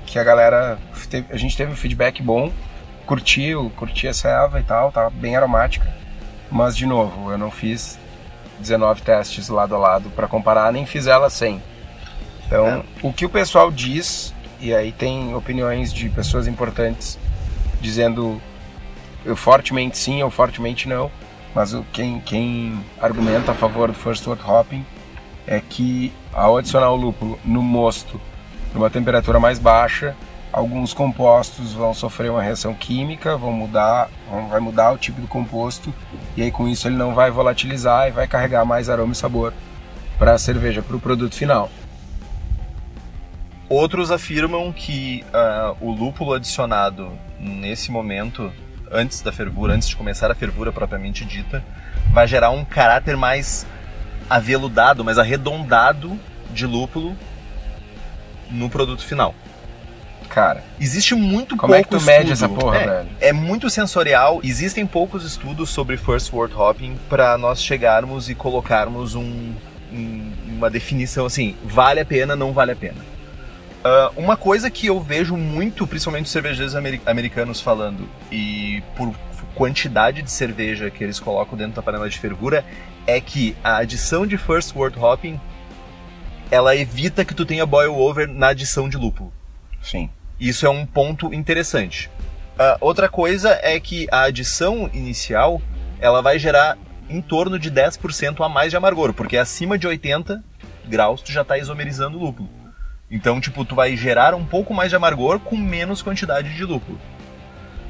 [0.07, 0.79] Que a galera...
[1.11, 2.53] Teve, a gente teve um feedback bom
[3.07, 5.87] curti, curti a selva e tal, tá bem aromática.
[6.51, 7.99] Mas, de novo, eu não fiz
[8.59, 11.63] 19 testes lado a lado para comparar, nem fiz ela sem.
[12.47, 12.83] Então, é.
[13.03, 17.19] o que o pessoal diz, e aí tem opiniões de pessoas importantes
[17.81, 18.41] dizendo
[19.25, 21.11] eu fortemente sim ou fortemente não,
[21.55, 24.85] mas o, quem, quem argumenta a favor do First Word Hopping
[25.47, 28.21] é que ao adicionar o lúpulo no mosto
[28.73, 30.15] numa temperatura mais baixa,
[30.57, 35.29] alguns compostos vão sofrer uma reação química, vão mudar, vão, vai mudar o tipo do
[35.29, 35.93] composto
[36.35, 39.53] e aí com isso ele não vai volatilizar e vai carregar mais aroma e sabor
[40.19, 41.71] para a cerveja, para o produto final.
[43.69, 48.51] Outros afirmam que uh, o lúpulo adicionado nesse momento,
[48.91, 51.63] antes da fervura, antes de começar a fervura propriamente dita,
[52.15, 53.67] vai gerar um caráter mais
[54.31, 56.19] aveludado, mais arredondado
[56.51, 57.15] de lúpulo
[58.51, 59.35] no produto final
[60.27, 60.65] cara.
[60.81, 62.13] Existe muito Como pouco é que tu estudo.
[62.13, 63.09] mede essa porra, é, velho?
[63.21, 64.41] É muito sensorial.
[64.43, 69.53] Existem poucos estudos sobre first word hopping para nós chegarmos e colocarmos um,
[69.93, 73.17] um, uma definição assim, vale a pena, não vale a pena.
[73.85, 79.15] Uh, uma coisa que eu vejo muito, principalmente os cervejeiros americanos falando, e por
[79.55, 82.65] quantidade de cerveja que eles colocam dentro da panela de fervura,
[83.07, 85.41] é que a adição de first word hopping
[86.51, 89.33] ela evita que tu tenha boil over na adição de lúpulo.
[89.83, 90.11] Sim.
[90.39, 92.11] Isso é um ponto interessante.
[92.59, 95.61] Uh, outra coisa é que a adição inicial
[96.01, 96.77] ela vai gerar
[97.09, 100.43] em torno de 10% a mais de amargor, porque acima de 80
[100.87, 102.49] graus tu já está isomerizando o lúpulo.
[103.11, 106.99] Então, tipo, tu vai gerar um pouco mais de amargor com menos quantidade de lúpulo.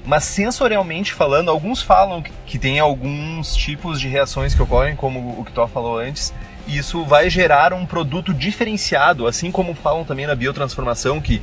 [0.04, 5.44] Mas sensorialmente falando, alguns falam que tem alguns tipos de reações que ocorrem, como o
[5.44, 6.32] que tu falou antes,
[6.66, 11.42] e isso vai gerar um produto diferenciado, assim como falam também na biotransformação que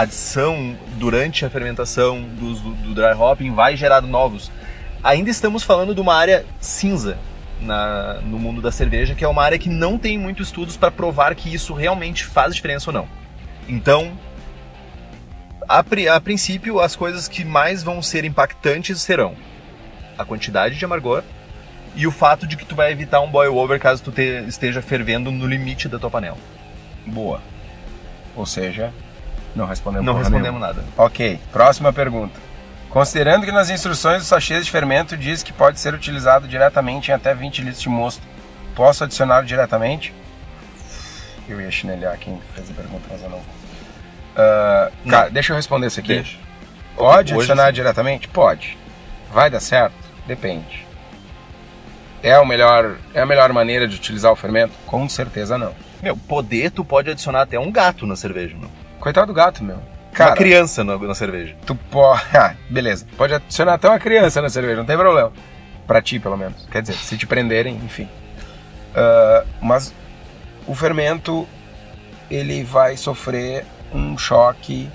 [0.00, 4.50] adição durante a fermentação do, do dry hopping vai gerar novos.
[5.02, 7.18] Ainda estamos falando de uma área cinza
[7.60, 10.90] na, no mundo da cerveja, que é uma área que não tem muitos estudos para
[10.90, 13.08] provar que isso realmente faz diferença ou não.
[13.68, 14.12] Então,
[15.68, 19.34] a, a, princípio, as coisas que mais vão ser impactantes serão
[20.16, 21.22] a quantidade de amargor
[21.96, 24.82] e o fato de que tu vai evitar um boil over caso tu te, esteja
[24.82, 26.38] fervendo no limite da tua panela.
[27.06, 27.40] Boa.
[28.36, 28.92] Ou seja,
[29.54, 30.84] não respondemos, não respondemos nada.
[30.96, 32.38] Ok, próxima pergunta.
[32.90, 37.14] Considerando que nas instruções do sachês de fermento diz que pode ser utilizado diretamente em
[37.14, 38.22] até 20 litros de mosto,
[38.74, 40.14] posso adicioná-lo diretamente?
[41.48, 43.38] Eu ia chinelhar quem fez a pergunta, mas eu não.
[43.38, 46.14] Uh, cara, deixa eu responder isso aqui.
[46.14, 46.38] Deixa.
[46.96, 47.72] Pode Hoje adicionar sim.
[47.72, 48.28] diretamente?
[48.28, 48.78] Pode.
[49.32, 49.94] Vai dar certo?
[50.26, 50.86] Depende.
[52.22, 54.72] É, o melhor, é a melhor maneira de utilizar o fermento?
[54.86, 55.74] Com certeza não.
[56.02, 58.70] Meu, poder tu pode adicionar até um gato na cerveja, não?
[59.00, 59.78] Coitado do gato, meu.
[60.12, 61.56] Cara, uma criança na, na cerveja.
[61.66, 62.22] Tu pode.
[62.34, 63.06] Ah, beleza.
[63.16, 65.32] Pode adicionar até uma criança na cerveja, não tem problema.
[65.86, 66.66] Pra ti, pelo menos.
[66.70, 68.08] Quer dizer, se te prenderem, enfim.
[68.94, 69.92] Uh, mas
[70.66, 71.46] o fermento,
[72.30, 74.88] ele vai sofrer um choque.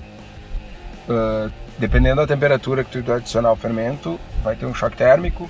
[1.08, 5.48] Uh, dependendo da temperatura que tu adicionar o fermento, vai ter um choque térmico.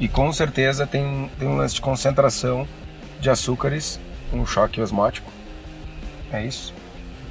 [0.00, 2.66] E com certeza tem, tem um lance de concentração
[3.20, 4.00] de açúcares,
[4.32, 5.30] um choque osmótico.
[6.32, 6.73] É isso?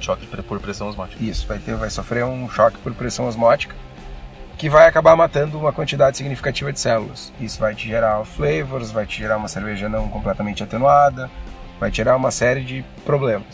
[0.04, 1.22] Choque por pressão osmótica.
[1.24, 3.74] Isso, vai, ter, vai sofrer um choque por pressão osmótica.
[4.58, 7.32] que vai acabar matando uma quantidade significativa de células.
[7.40, 11.28] Isso vai te gerar flavors, vai te gerar uma cerveja não completamente atenuada,
[11.80, 13.46] vai tirar uma série de problemas.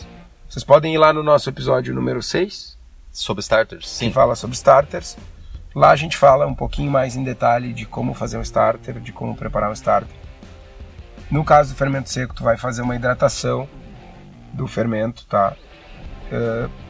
[0.47, 2.77] Vocês podem ir lá no nosso episódio número 6,
[3.11, 3.83] Sobre starters?
[3.85, 4.11] que Sim.
[4.11, 5.17] fala sobre starters.
[5.73, 9.11] Lá a gente fala um pouquinho mais em detalhe de como fazer um starter, de
[9.13, 10.15] como preparar um starter.
[11.31, 13.67] No caso do fermento seco, tu vai fazer uma hidratação
[14.53, 15.55] do fermento, tá?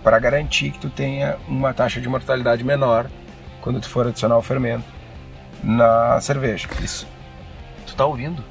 [0.03, 3.09] Para garantir que tu tenha uma taxa de mortalidade menor
[3.61, 4.85] quando tu for adicionar o fermento
[5.63, 6.67] na cerveja.
[6.81, 7.07] Isso.
[7.85, 8.43] Tu tá ouvindo?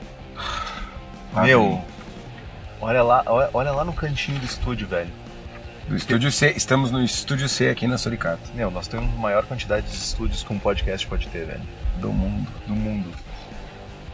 [1.34, 1.82] Lá Meu,
[2.80, 5.10] olha lá, olha, olha lá no cantinho do estúdio, velho.
[5.88, 9.44] Do estúdio C, estamos no estúdio C aqui na Suricato, Meu, nós temos a maior
[9.44, 11.62] quantidade de estúdios que um podcast pode ter, velho.
[11.98, 12.48] do mundo.
[12.66, 13.10] Do mundo.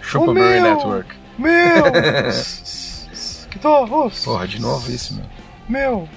[0.01, 0.63] Chupa meu!
[0.63, 1.15] Network.
[1.37, 1.83] Meu!
[3.51, 3.87] que tal?
[4.25, 5.27] Porra, de novo isso, meu.
[5.69, 6.09] Meu,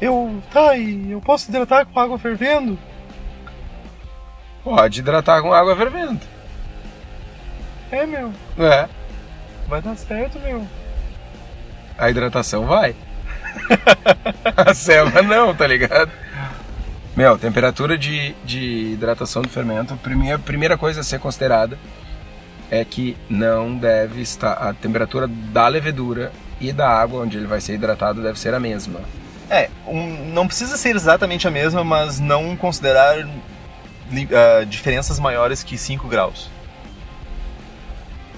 [0.00, 0.42] eu.
[0.52, 2.78] Tá, e eu posso hidratar com água fervendo?
[4.62, 6.20] Pode hidratar com água fervendo.
[7.90, 8.32] É, meu.
[8.58, 8.88] É.
[9.66, 10.66] Vai dar certo, meu.
[11.96, 12.94] A hidratação vai.
[14.56, 16.10] a selva não, tá ligado?
[17.16, 21.76] Meu, temperatura de, de hidratação do fermento, a primeira, primeira coisa a ser considerada
[22.70, 24.52] é que não deve estar.
[24.52, 26.30] A temperatura da levedura
[26.60, 29.00] e da água onde ele vai ser hidratado deve ser a mesma.
[29.50, 35.76] É, um- não precisa ser exatamente a mesma, mas não considerar ah, diferenças maiores que
[35.78, 36.50] 5 graus.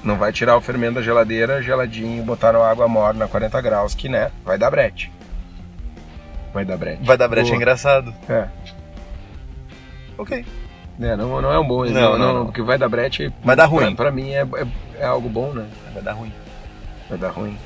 [0.03, 3.95] Não vai tirar o fermento da geladeira geladinho botar na água morna a 40 graus,
[3.95, 5.13] que né, vai dar brete.
[6.55, 7.05] Vai dar brete.
[7.05, 7.57] Vai dar é Boa.
[7.57, 8.15] engraçado.
[8.29, 8.49] É.
[10.17, 10.45] Ok.
[11.01, 12.45] É, não, não é um bom Não, não, não, não, não.
[12.47, 13.33] porque vai dar brete.
[13.43, 13.95] Vai dar ruim.
[13.95, 14.67] Pra, pra mim é, é,
[15.01, 15.67] é algo bom, né?
[15.95, 16.33] Vai dar ruim.
[17.09, 17.57] Vai dar ruim.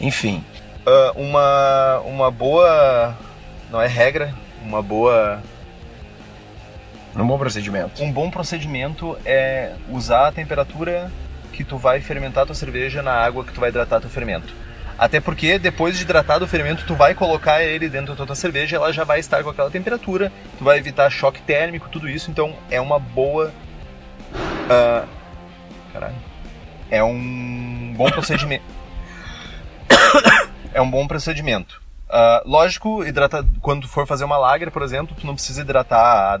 [0.00, 0.44] Enfim,
[0.88, 3.14] Ah, uma, uma boa.
[3.70, 5.42] Não é regra, uma boa.
[7.14, 8.02] um bom procedimento.
[8.02, 11.12] Um bom procedimento é usar a temperatura
[11.52, 14.54] que tu vai fermentar tua cerveja na água que tu vai hidratar teu fermento.
[14.96, 18.76] Até porque depois de hidratado o fermento, tu vai colocar ele dentro da tua cerveja,
[18.76, 22.56] ela já vai estar com aquela temperatura, tu vai evitar choque térmico, tudo isso, então
[22.70, 23.52] é uma boa.
[24.70, 25.04] ah,
[25.92, 26.16] caralho.
[26.90, 28.77] É um bom procedimento.
[30.72, 31.80] É um bom procedimento.
[32.08, 36.34] Ah, lógico, hidrata, quando tu for fazer uma lager, por exemplo, tu não precisa hidratar
[36.36, 36.40] a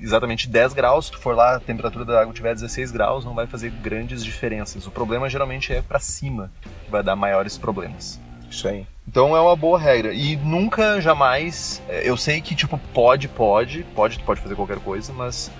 [0.00, 1.06] exatamente 10 graus.
[1.06, 4.24] Se tu for lá, a temperatura da água tiver 16 graus, não vai fazer grandes
[4.24, 4.86] diferenças.
[4.86, 6.50] O problema geralmente é para cima,
[6.84, 8.20] que vai dar maiores problemas.
[8.50, 8.86] Isso aí.
[9.08, 10.12] Então é uma boa regra.
[10.12, 11.82] E nunca, jamais.
[11.88, 15.50] é, Eu sei que, tipo, pode, pode, pode, tu pode fazer qualquer coisa, mas.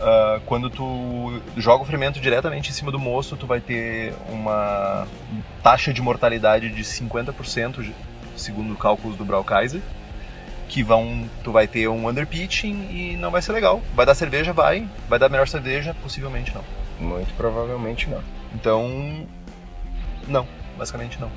[0.00, 5.06] Ah, quando tu joga o fermento diretamente em cima do mosto, tu vai ter uma
[5.62, 7.94] taxa de mortalidade de 50%, de-
[8.36, 9.80] segundo cálculos do Braukaiser,
[10.68, 13.80] que vão, tu vai ter um underpitching e não vai ser legal.
[13.94, 14.86] Vai dar cerveja, vai.
[15.08, 16.62] Vai dar melhor cerveja, possivelmente não.
[17.00, 18.20] Muito provavelmente não.
[18.54, 19.26] Então,
[20.26, 21.30] não, basicamente não.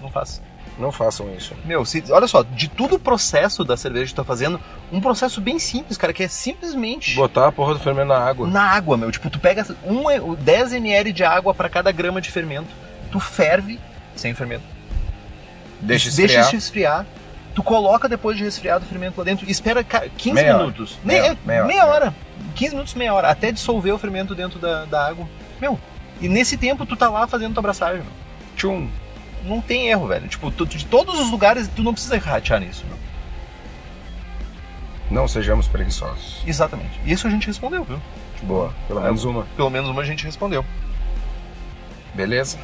[0.00, 0.40] Não faz.
[0.78, 1.54] Não façam isso.
[1.64, 4.60] Meu, se, olha só, de todo o processo da cerveja que tu tá fazendo,
[4.92, 8.46] um processo bem simples, cara, que é simplesmente Botar a porra do fermento na água.
[8.46, 9.10] na água, meu.
[9.10, 12.68] Tipo, tu pega um, e- o 10 ml de água para cada grama de fermento,
[13.10, 13.80] tu ferve
[14.14, 14.64] sem fermento,
[15.80, 16.46] Deixa deixa esfriar.
[16.46, 17.06] isso esfriar,
[17.54, 20.98] tu coloca depois de resfriado o fermento lá dentro e espera ca- 15 Meia minutos.
[21.04, 22.04] Meia- é, meia meia, hora.
[22.06, 22.14] hora.
[22.54, 25.26] 15 minutos, meia hora, até dissolver o fermento dentro da, da água.
[25.60, 25.78] Meu,
[26.20, 28.02] e nesse tempo tu tá lá fazendo tua abraçagem.
[28.56, 28.88] Tchum.
[29.46, 30.28] Não tem erro, velho.
[30.28, 32.96] Tipo, tu- de todos os lugares, tu não precisa ratear nisso, meu.
[35.10, 36.42] Não sejamos preguiçosos.
[36.46, 37.00] Exatamente.
[37.06, 38.00] Isso a gente respondeu, viu?
[38.42, 38.74] Boa.
[38.88, 39.04] Pelo É.
[39.04, 39.46] menos uma.
[39.56, 40.64] Pelo menos uma a gente respondeu.
[42.14, 42.58] Beleza?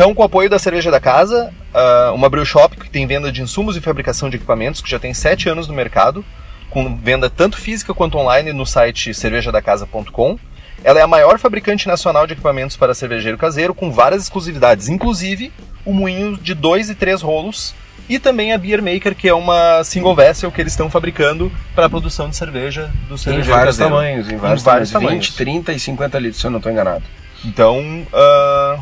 [0.00, 3.30] Então, com o apoio da Cerveja da Casa, ah, uma brew shop que tem venda
[3.30, 6.24] de insumos e fabricação de equipamentos, que já tem 7 anos no mercado,
[6.70, 10.38] com venda tanto física quanto online no site cervejadacasa.com.
[10.82, 15.52] Ela é a maior fabricante nacional de equipamentos para cervejeiro caseiro, com várias exclusividades, inclusive
[15.84, 17.74] o moinho de 2 e 3 rolos,
[18.08, 21.84] e também a Beer Maker, que é uma single vessel que eles estão fabricando para
[21.84, 23.94] a produção de cerveja do Em cervejeiro vários caseiro.
[23.94, 24.30] tamanhos.
[24.30, 25.26] Em vários, vários tamanhos.
[25.26, 25.64] 20, tamanhos.
[25.66, 27.04] 30 e 50 litros, se eu não estou enganado.
[27.44, 28.78] Então, ah,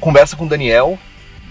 [0.00, 0.98] conversa com o Daniel,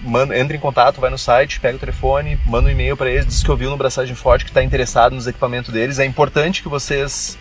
[0.02, 3.26] manda, entra em contato, vai no site, pega o telefone, manda um e-mail para eles,
[3.26, 5.98] diz que ouviu no Braçagem Forte, que está interessado nos equipamentos deles.
[5.98, 7.38] É importante que vocês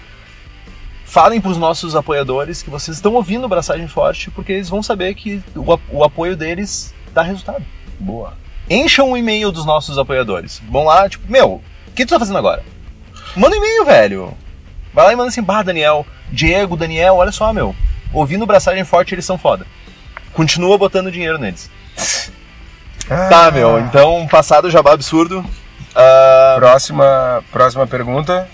[1.03, 4.83] falem para os nossos apoiadores que vocês estão ouvindo o Braçagem Forte, porque eles vão
[4.83, 7.65] saber que o, o apoio deles dá resultado.
[7.99, 8.33] Boa.
[8.69, 10.61] Encham o e-mail dos nossos apoiadores.
[10.69, 12.63] Vão lá, tipo, meu, o que tu tá fazendo agora?
[13.35, 14.33] Manda um e-mail, velho.
[14.93, 17.75] Vai lá e manda assim, bah, Daniel, Diego, Daniel, olha só, meu.
[18.13, 19.65] Ouvindo Braçagem Forte, eles são foda.
[20.33, 21.69] Continua botando dinheiro neles.
[23.07, 25.43] Tá, meu, então, passado o jabá absurdo.
[25.95, 28.47] ah, Próxima, próxima pergunta.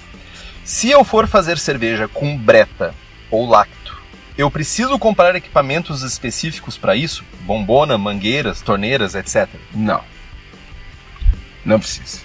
[0.64, 2.94] se eu for fazer cerveja com breta
[3.30, 3.96] ou lacto,
[4.38, 7.24] eu preciso comprar equipamentos específicos para isso?
[7.42, 9.48] Bombona, mangueiras, torneiras, etc.
[9.74, 10.02] Não.
[11.66, 12.20] Não precisa.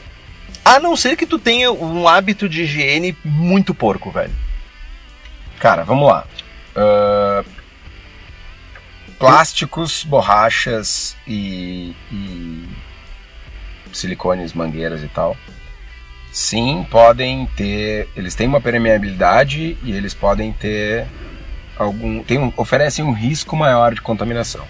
[0.65, 4.33] A não ser que tu tenha um hábito de higiene muito porco, velho.
[5.59, 6.25] Cara, vamos lá.
[6.77, 7.45] Ah,
[9.21, 12.69] plásticos, borrachas e, e
[13.93, 15.37] silicones, mangueiras e tal.
[16.33, 18.09] Sim, podem ter.
[18.17, 21.07] Eles têm uma permeabilidade e eles podem ter
[21.77, 22.25] algum.
[22.25, 24.65] Tem um, oferecem um risco maior de contaminação.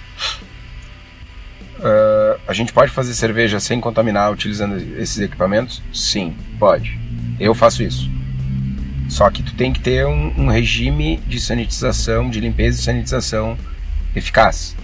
[1.82, 5.82] Ah, a gente pode fazer cerveja sem contaminar utilizando esses equipamentos?
[5.92, 6.98] Sim, pode.
[7.38, 8.10] Eu faço isso.
[9.08, 13.58] Só que tu tem que ter um, um regime de sanitização, de limpeza e sanitização
[14.14, 14.77] eficaz.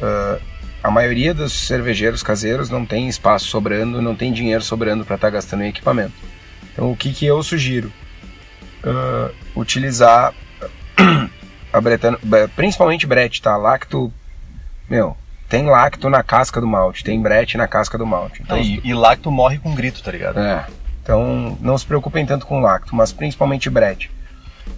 [0.00, 0.38] Ah,
[0.82, 5.30] a maioria dos cervejeiros caseiros não tem espaço sobrando, não tem dinheiro sobrando para estar
[5.30, 6.12] gastando em equipamento.
[6.72, 7.92] Então o que, que eu sugiro?
[8.84, 10.34] Ah, utilizar
[11.72, 12.18] a bretana,
[12.54, 13.56] principalmente brete, tá?
[13.56, 14.12] Lacto,
[14.88, 15.16] meu,
[15.48, 18.42] tem lacto na casca do malte, tem brete na casca do malte.
[18.42, 20.38] Então, e, e lacto morre com grito, tá ligado?
[20.38, 20.66] é.
[21.02, 24.10] Então, não se preocupem tanto com lacto, mas principalmente brete.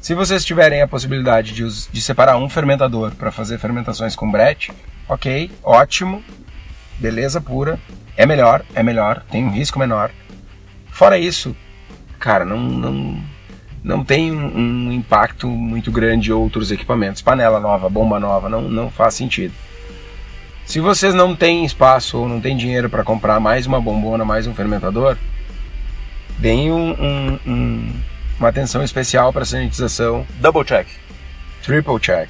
[0.00, 4.72] Se vocês tiverem a possibilidade de, de separar um fermentador para fazer fermentações com brete,
[5.08, 6.22] ok, ótimo,
[6.98, 7.78] beleza pura,
[8.16, 10.10] é melhor, é melhor, tem um risco menor.
[10.90, 11.54] Fora isso,
[12.18, 13.22] cara, não, não,
[13.82, 17.20] não tem um, um impacto muito grande outros equipamentos.
[17.20, 19.52] Panela nova, bomba nova, não, não faz sentido.
[20.64, 24.46] Se vocês não têm espaço ou não têm dinheiro para comprar mais uma bombona, mais
[24.46, 25.16] um fermentador,
[26.38, 27.92] deem um- um- um-
[28.38, 30.86] uma atenção especial para sanitização, Double check.
[31.62, 32.28] triple check.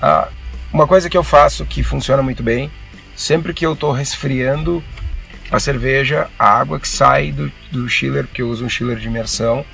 [0.00, 0.28] Ah,
[0.72, 2.70] uma coisa que eu faço que funciona muito bem,
[3.16, 4.82] sempre que eu estou resfriando
[5.50, 9.08] a cerveja, a água que sai do, do chiller, porque eu uso um chiller de
[9.08, 9.64] imersão,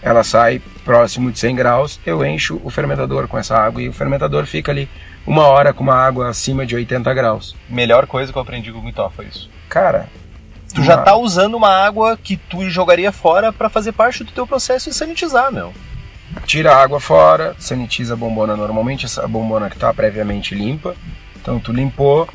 [0.00, 3.92] ela sai próximo de 100 graus, eu encho o fermentador com essa água e o
[3.92, 4.88] fermentador fica ali
[5.26, 7.54] uma hora com uma água acima de 80 graus.
[7.68, 9.48] Melhor coisa que eu aprendi com o Guitó foi isso.
[9.68, 10.08] Cara,
[10.74, 14.32] Tu já uma- tá usando uma água que tu jogaria fora pra fazer parte do
[14.32, 15.72] teu processo de sanitizar, meu.
[16.46, 20.94] tira a água fora, sanitiza a bombona normalmente, essa bombona que está previamente limpa.
[21.36, 22.26] Então tu limpou,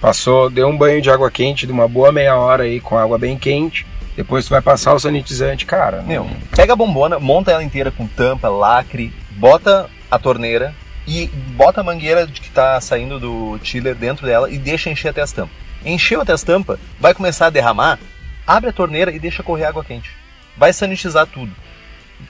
[0.00, 3.16] passou, deu um banho de água quente de uma boa meia hora aí com água
[3.18, 3.86] bem quente.
[4.16, 6.02] Depois tu vai passar o sanitizante, cara.
[6.02, 10.74] Meu, não- pega a bombona, monta ela inteira com tampa, lacre, bota a torneira
[11.06, 15.22] e bota a mangueira que tá saindo do chiller dentro dela e deixa encher até
[15.22, 15.54] as tampas.
[15.84, 17.98] Encheu até as tampas, vai começar a derramar,
[18.46, 20.10] abre a torneira e deixa correr água quente.
[20.56, 21.52] Vai sanitizar tudo.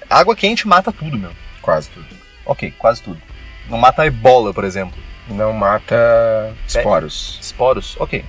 [0.09, 1.31] Água quente mata tudo, meu.
[1.63, 2.07] quase tudo.
[2.45, 3.21] Ok, quase tudo.
[3.69, 4.99] Não mata a ebola, por exemplo.
[5.29, 7.39] Não mata esporos.
[7.41, 8.25] Esporos, ok.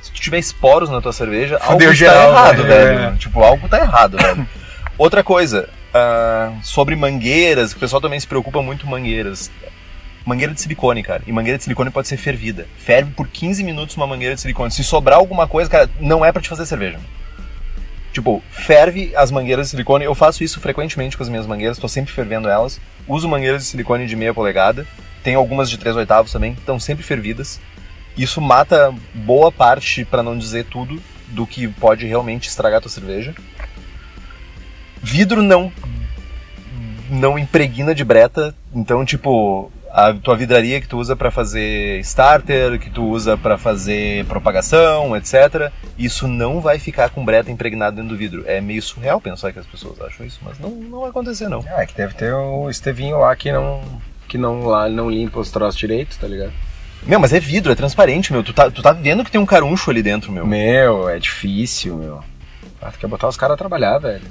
[0.00, 2.68] Se tu tiver esporos na tua cerveja, Fudeu algo geral, tá errado, né?
[2.68, 3.00] velho.
[3.00, 3.16] É.
[3.16, 4.48] Tipo, algo tá errado, velho.
[4.98, 9.50] Outra coisa, ah, sobre mangueiras, o pessoal também se preocupa muito com mangueiras.
[10.24, 11.22] Mangueira de silicone, cara.
[11.26, 12.66] E mangueira de silicone pode ser fervida.
[12.78, 14.70] Ferve por 15 minutos uma mangueira de silicone.
[14.70, 16.98] Se sobrar alguma coisa, cara, não é pra te fazer cerveja.
[18.12, 20.04] Tipo, ferve as mangueiras de silicone.
[20.04, 22.80] Eu faço isso frequentemente com as minhas mangueiras, tô sempre fervendo elas.
[23.08, 24.86] Uso mangueiras de silicone de meia polegada.
[25.22, 27.60] Tem algumas de 3 oitavos também, estão sempre fervidas.
[28.16, 33.34] Isso mata boa parte, pra não dizer tudo, do que pode realmente estragar tua cerveja.
[35.02, 35.72] Vidro não
[37.10, 42.80] não impregna de breta, então tipo, a tua vidraria que tu usa pra fazer starter,
[42.80, 48.08] que tu usa pra fazer propagação, etc, isso não vai ficar com breta impregnado dentro
[48.08, 48.42] do vidro.
[48.44, 51.64] É meio surreal pensar que as pessoas acham isso, mas não, não vai acontecer não.
[51.68, 53.84] Ah, é que deve ter o Estevinho lá que não
[54.26, 56.52] que não lá não limpa os troços direito, tá ligado?
[57.06, 58.42] Meu, mas é vidro, é transparente, meu.
[58.42, 60.44] Tu tá, tu tá vendo que tem um caruncho ali dentro, meu.
[60.44, 62.20] Meu, é difícil, meu.
[62.82, 64.24] Ah, tu quer botar os caras a trabalhar, velho.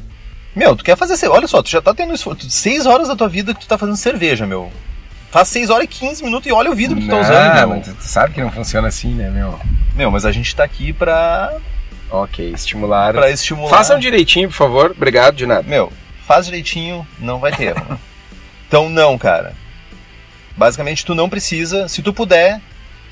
[0.54, 1.26] Meu, tu quer fazer.
[1.30, 2.50] Olha só, tu já tá tendo esforço.
[2.50, 4.70] 6 horas da tua vida que tu tá fazendo cerveja, meu.
[5.34, 7.68] Faz 6 horas e 15 minutos e olha o vidro que tu tá usando, meu.
[7.70, 9.60] mas tu, sabe que não funciona assim, né, meu?
[9.96, 11.58] Meu, mas a gente tá aqui pra,
[12.12, 13.12] Ok, estimular.
[13.14, 13.70] pra estimular.
[13.72, 14.92] Façam direitinho, por favor.
[14.92, 15.64] Obrigado, de nada.
[15.64, 15.92] Meu,
[16.28, 18.00] faz direitinho, não vai ter erro.
[18.68, 19.54] então, não, cara.
[20.56, 21.88] Basicamente, tu não precisa.
[21.88, 22.62] Se tu puder,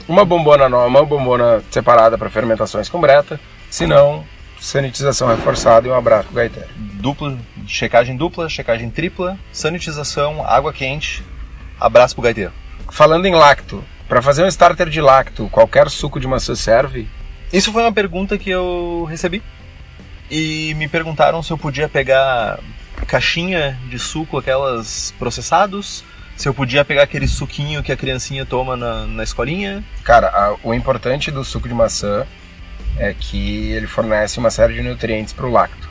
[0.08, 3.40] Uma bombona nova, uma bombona separada para fermentações com breta.
[3.68, 4.24] Se não,
[4.60, 6.70] sanitização reforçada e um abraço pro gaiteiro.
[6.76, 7.36] dupla,
[7.66, 11.24] checagem dupla, checagem tripla, sanitização, água quente,
[11.82, 12.54] abraço pro gaiteiro.
[12.92, 17.08] Falando em lacto, para fazer um starter de lacto, qualquer suco de maçã serve?
[17.52, 19.42] Isso foi uma pergunta que eu recebi.
[20.30, 22.60] e me perguntaram se eu podia pegar
[23.06, 26.06] caixinha de suco, aquelas processados,
[26.38, 29.84] se eu podia pegar aquele suquinho que a criancinha toma na, na escolinha.
[30.04, 32.26] Cara, a, o importante do suco de maçã
[32.98, 35.90] é que ele fornece uma série de nutrientes para o lacto.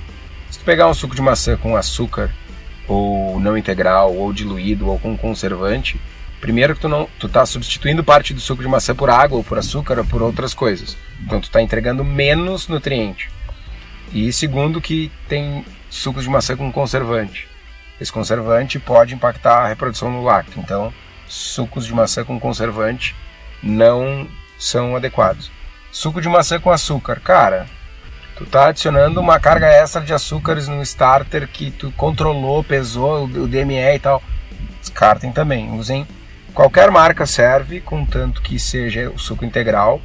[0.51, 2.31] Se tu pegar um suco de maçã com açúcar,
[2.91, 6.01] ou não integral, ou diluído, ou com conservante,
[6.41, 9.45] primeiro que tu não tu tá substituindo parte do suco de maçã por água, ou
[9.45, 10.97] por açúcar, ou por outras coisas.
[11.25, 13.31] Então tu está entregando menos nutriente.
[14.13, 17.49] E segundo que tem suco de maçã com conservante.
[18.01, 20.59] Esse conservante pode impactar a reprodução no lacto.
[20.59, 20.93] Então,
[21.29, 23.15] sucos de maçã com conservante
[23.63, 24.27] não
[24.59, 25.51] são adequados.
[25.93, 27.67] Suco de maçã com açúcar, cara,
[28.41, 33.47] tu tá adicionando uma carga extra de açúcares no starter que tu controlou, pesou o
[33.47, 34.23] DME e tal.
[34.81, 35.71] Descartem também.
[35.79, 36.07] Usem
[36.55, 40.01] qualquer marca serve, contanto que seja o suco integral,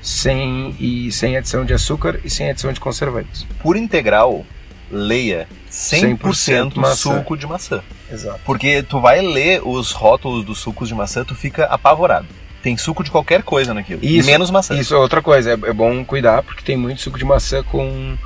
[0.00, 3.44] sem e sem adição de açúcar e sem adição de conservantes.
[3.60, 4.46] Por integral,
[4.88, 7.18] leia 100%, 100% maçã.
[7.18, 7.82] suco de maçã.
[8.08, 8.38] Exato.
[8.44, 12.28] Porque tu vai ler os rótulos dos sucos de maçã, tu fica apavorado.
[12.62, 14.00] Tem suco de qualquer coisa naquilo.
[14.04, 14.74] Isso, menos maçã.
[14.74, 18.16] Isso é outra coisa, é, é bom cuidar porque tem muito suco de maçã com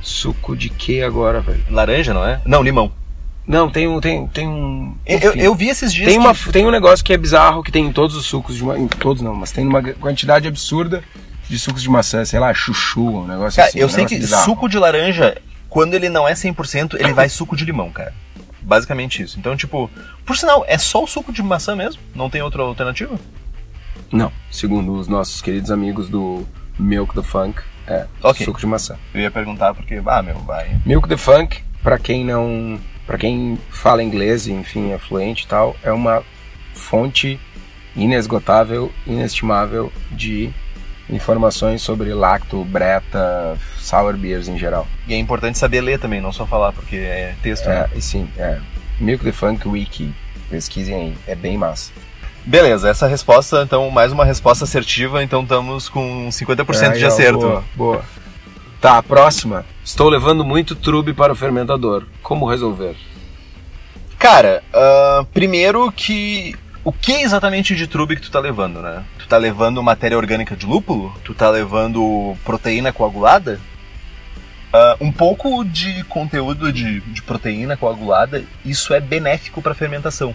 [0.00, 1.62] suco de que agora, velho?
[1.70, 2.40] Laranja, não é?
[2.44, 2.92] Não, limão.
[3.46, 6.64] Não, tem um tem tem um Eu, eu, vi esses dias tem que- uma tem
[6.64, 8.78] um negócio que é bizarro que tem em todos os sucos de ma...
[8.78, 11.02] em todos não, mas tem uma quantidade absurda
[11.48, 13.80] de sucos de maçã, sei lá, chuchu, um negócio Cara, assim.
[13.80, 14.44] eu um sei que bizarro.
[14.44, 15.36] suco de laranja,
[15.68, 18.14] quando ele não é 100%, ele vai suco de limão, cara.
[18.62, 19.38] Basicamente isso.
[19.40, 19.90] Então, tipo,
[20.24, 22.00] por sinal, é só o suco de maçã mesmo?
[22.14, 23.18] Não tem outra alternativa?
[24.10, 26.46] Não, segundo os nossos queridos amigos do
[26.78, 28.44] Milk the Funk, é Ok.
[28.44, 28.96] suco de maçã.
[29.14, 30.76] Eu ia perguntar porque, ah, meu, vai.
[30.84, 35.74] Milk the Funk, pra quem não, para quem fala inglês, enfim, é fluente e tal,
[35.82, 36.22] é uma
[36.74, 37.38] fonte
[37.96, 40.50] inesgotável, inestimável de
[41.10, 44.86] informações sobre lacto, breta, sour beers em geral.
[45.06, 47.66] E é importante saber ler também, não só falar, porque é texto.
[47.66, 47.88] né?
[47.92, 48.58] É, e sim, é.
[49.00, 50.12] Milk the Funk Wiki,
[50.48, 51.92] pesquisem aí, é bem massa.
[52.44, 57.08] Beleza, essa resposta, então, mais uma resposta assertiva, então estamos com 50% de Aí, ó,
[57.08, 57.38] acerto.
[57.38, 58.04] Boa, boa.
[58.80, 59.64] Tá, próxima.
[59.84, 62.04] Estou levando muito trube para o fermentador.
[62.20, 62.96] Como resolver?
[64.18, 66.56] Cara, ah, primeiro que.
[66.84, 69.04] O que exatamente de trube que tu tá levando, né?
[69.16, 71.14] Tu tá levando matéria orgânica de lúpulo?
[71.22, 73.60] Tu tá levando proteína coagulada?
[74.72, 80.34] Ah, um pouco de conteúdo de, de proteína coagulada, isso é benéfico para fermentação.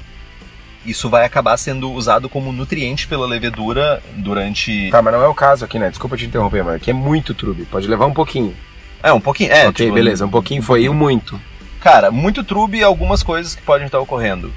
[0.88, 4.90] Isso vai acabar sendo usado como nutriente pela levedura durante.
[4.90, 5.90] Tá, mas não é o caso aqui, né?
[5.90, 7.66] Desculpa te interromper, mas aqui é muito trube.
[7.66, 8.56] Pode levar um pouquinho.
[9.04, 9.52] É, um pouquinho.
[9.52, 10.26] É, ok, tipo, beleza.
[10.26, 11.40] Um pouquinho foi e o muito.
[11.82, 14.52] Cara, muito trube e algumas coisas que podem estar ocorrendo.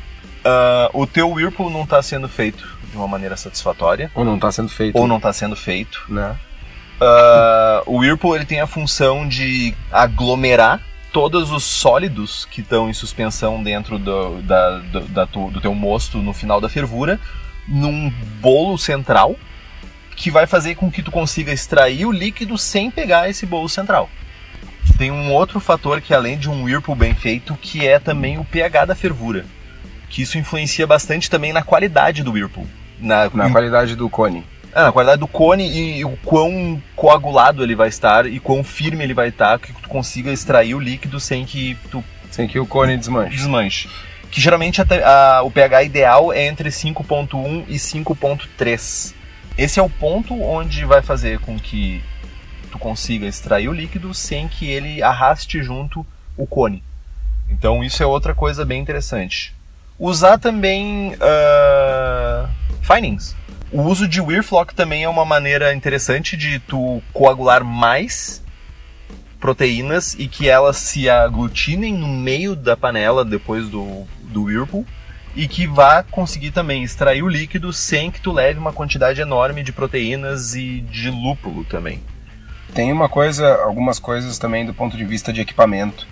[0.45, 4.51] Ah, o teu Whirlpool não está sendo feito de uma maneira satisfatória, Ou não tá
[4.51, 4.97] sendo feito.
[4.99, 6.03] ou não está sendo feito.
[6.09, 6.35] Né?
[7.01, 10.81] Ah, o Whirlpool ele tem a função de aglomerar
[11.13, 15.75] todos os sólidos que estão em suspensão dentro do, da, do, da tu- do teu
[15.75, 17.19] mosto no final da fervura
[17.69, 19.37] num bolo central
[20.17, 24.09] que vai fazer com que tu consiga extrair o líquido sem pegar esse bolo central.
[24.99, 28.45] Tem um outro fator que além de um Whirlpool bem feito, que é também o
[28.45, 29.47] pH da fervura.
[30.11, 32.67] Que isso influencia bastante também na qualidade do Whirlpool.
[32.99, 34.45] Na, Na qualidade do cone.
[34.75, 35.67] Na qualidade do cone
[35.99, 39.89] e, o quão coagulado ele vai estar e quão firme ele vai estar, que tu
[39.89, 43.37] consiga extrair o líquido sem que tu Sem que o cone desmanche.
[43.37, 43.89] desmanche.
[44.31, 44.85] Que geralmente a
[45.39, 49.15] a- o pH ideal é entre 5.1 e 5.3.
[49.59, 52.03] Esse é o ponto onde vai fazer com que
[52.71, 56.07] tu consiga extrair o líquido sem que ele arraste junto
[56.37, 56.83] o cone.
[57.49, 59.53] Então isso é outra coisa bem interessante.
[59.99, 62.49] Usar também ah,
[62.83, 63.35] finings.
[63.73, 68.43] O uso de Weirflock também é uma maneira interessante de tu coagular mais
[69.39, 74.85] proteínas e que elas se aglutinem no meio da panela depois do, do Whirlpool
[75.37, 79.63] e que vá conseguir também extrair o líquido sem que tu leve uma quantidade enorme
[79.63, 82.03] de proteínas e de lúpulo também.
[82.75, 86.09] Tem uma coisa, algumas coisas também do ponto de vista de equipamento.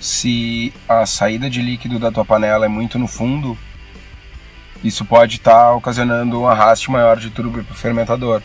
[0.00, 3.56] Se a saída de líquido da tua panela é muito no fundo,
[4.86, 8.42] isso pode estar ocasionando um arraste maior de trube para o fermentador.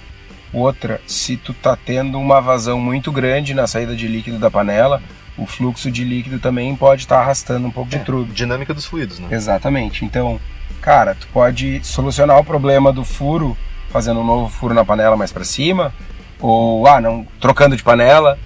[0.53, 5.01] Outra, se tu tá tendo uma vazão muito grande na saída de líquido da panela,
[5.37, 8.33] o fluxo de líquido também pode estar arrastando um pouco de trube.
[8.33, 9.27] Dinâmica dos fluidos, né?
[9.31, 10.03] Exatamente.
[10.03, 10.39] Então,
[10.81, 13.55] cara, tu pode solucionar o problema do furo
[13.89, 15.93] fazendo um novo furo na panela mais para cima,
[16.39, 18.37] ou ah, não, trocando de panela,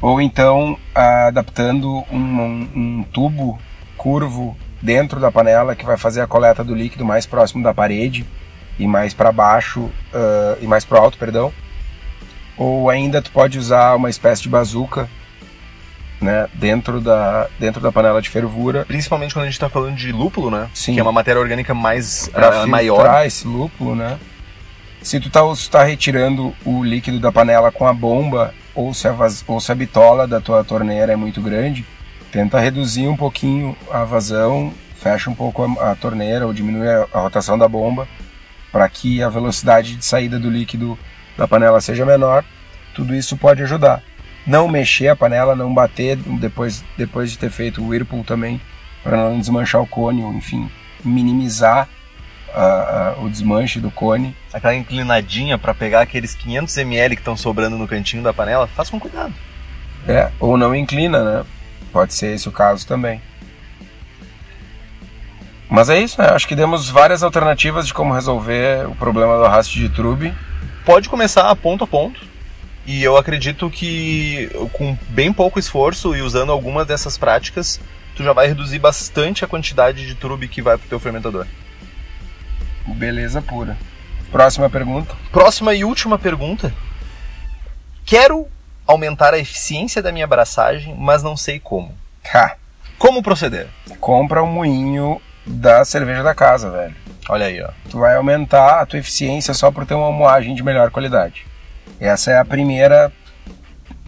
[0.00, 3.58] ou então ah, adaptando um, um- um tubo
[3.96, 8.26] curvo dentro da panela que vai fazer a coleta do líquido mais próximo da parede
[8.78, 11.52] e mais para baixo ah, e mais para alto, perdão.
[12.56, 15.08] Ou ainda tu pode usar uma espécie de bazuca
[16.20, 18.84] né, dentro da, dentro da panela de fervura.
[18.84, 20.68] Principalmente quando a gente está falando de lúpulo, né?
[20.72, 20.94] Sim.
[20.94, 23.26] Que é uma matéria orgânica mais Para uh, maior.
[23.26, 24.18] esse lúpulo, né?
[25.02, 29.12] Se tu está tá retirando o líquido da panela com a bomba ou se a,
[29.12, 31.84] vaz, ou se a bitola da tua torneira é muito grande,
[32.32, 37.06] tenta reduzir um pouquinho a vazão, fecha um pouco a, a torneira ou diminui a,
[37.12, 38.08] a rotação da bomba
[38.72, 40.98] para que a velocidade de saída do líquido
[41.38, 42.44] da panela seja menor.
[42.94, 44.02] Tudo isso pode ajudar
[44.46, 48.60] não mexer a panela, não bater depois, depois de ter feito o whirlpool também,
[49.02, 50.70] para não desmanchar o cone, ou enfim,
[51.04, 51.88] minimizar
[52.48, 54.36] uh, uh, o desmanche do cone.
[54.52, 58.90] Aquela inclinadinha para pegar aqueles 500 ml que estão sobrando no cantinho da panela, faz
[58.90, 59.34] com cuidado.
[60.06, 61.44] É, ou não inclina, né?
[61.92, 63.20] Pode ser esse o caso também.
[65.68, 66.28] Mas é isso, né?
[66.28, 70.34] Acho que demos várias alternativas de como resolver o problema do arraste de trube.
[70.84, 72.20] Pode começar ponto a ponto
[72.84, 77.80] e eu acredito que com bem pouco esforço e usando algumas dessas práticas,
[78.16, 81.46] tu já vai reduzir bastante a quantidade de trube que vai pro teu fermentador.
[82.86, 83.76] Beleza pura.
[84.30, 85.14] Próxima pergunta.
[85.30, 86.72] Próxima e última pergunta.
[88.04, 88.48] Quero
[88.92, 91.94] aumentar a eficiência da minha abraçagem, mas não sei como.
[92.32, 92.56] Ha.
[92.98, 93.66] Como proceder?
[93.98, 96.94] Compra um moinho da cerveja da casa, velho.
[97.28, 97.70] Olha aí, ó.
[97.90, 101.46] Tu vai aumentar a tua eficiência só por ter uma moagem de melhor qualidade.
[101.98, 103.12] Essa é a primeira,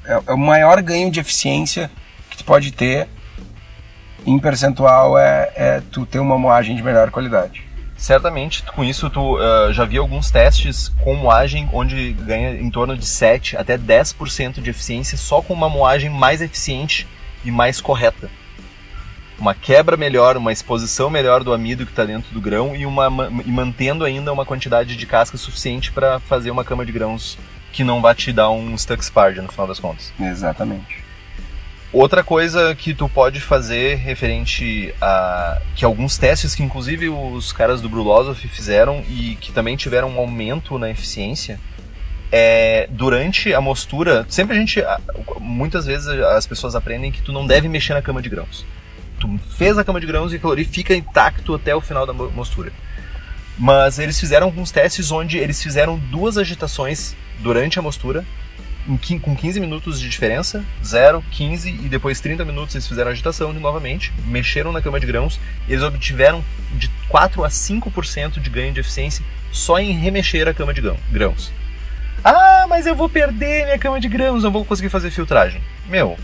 [0.04, 1.90] é, é o maior ganho de eficiência
[2.30, 3.08] que tu pode ter
[4.26, 7.64] em percentual é, é tu ter uma moagem de melhor qualidade.
[8.04, 12.98] Certamente, com isso tu uh, já vi alguns testes com moagem onde ganha em torno
[12.98, 17.08] de 7 até 10% de eficiência só com uma moagem mais eficiente
[17.42, 18.28] e mais correta.
[19.38, 23.06] Uma quebra melhor, uma exposição melhor do amido que está dentro do grão e, uma,
[23.42, 27.38] e mantendo ainda uma quantidade de casca suficiente para fazer uma cama de grãos
[27.72, 30.12] que não vai te dar um stuck spard no final das contas.
[30.20, 31.03] Exatamente.
[31.94, 37.80] Outra coisa que tu pode fazer referente a que alguns testes que inclusive os caras
[37.80, 41.56] do Brulosophy fizeram e que também tiveram um aumento na eficiência
[42.32, 44.82] é durante a mostura, sempre a gente
[45.38, 48.66] muitas vezes as pessoas aprendem que tu não deve mexer na cama de grãos.
[49.20, 52.12] Tu fez a cama de grãos e aquilo ali fica intacto até o final da
[52.12, 52.72] mostura.
[53.56, 58.24] Mas eles fizeram alguns testes onde eles fizeram duas agitações durante a mostura,
[59.20, 64.12] com 15 minutos de diferença, 0, 15 e depois 30 minutos eles fizeram agitação novamente,
[64.26, 68.80] mexeram na cama de grãos e eles obtiveram de 4 a 5% de ganho de
[68.80, 71.52] eficiência só em remexer a cama de grãos.
[72.22, 75.62] Ah, mas eu vou perder minha cama de grãos, não vou conseguir fazer filtragem.
[75.86, 76.18] Meu,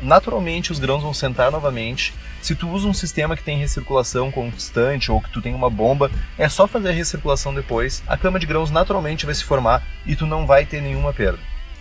[0.00, 2.14] naturalmente os grãos vão sentar novamente.
[2.40, 6.10] Se tu usa um sistema que tem recirculação constante ou que tu tem uma bomba,
[6.38, 8.02] é só fazer a recirculação depois.
[8.06, 11.38] A cama de grãos naturalmente vai se formar e tu não vai ter nenhuma perda.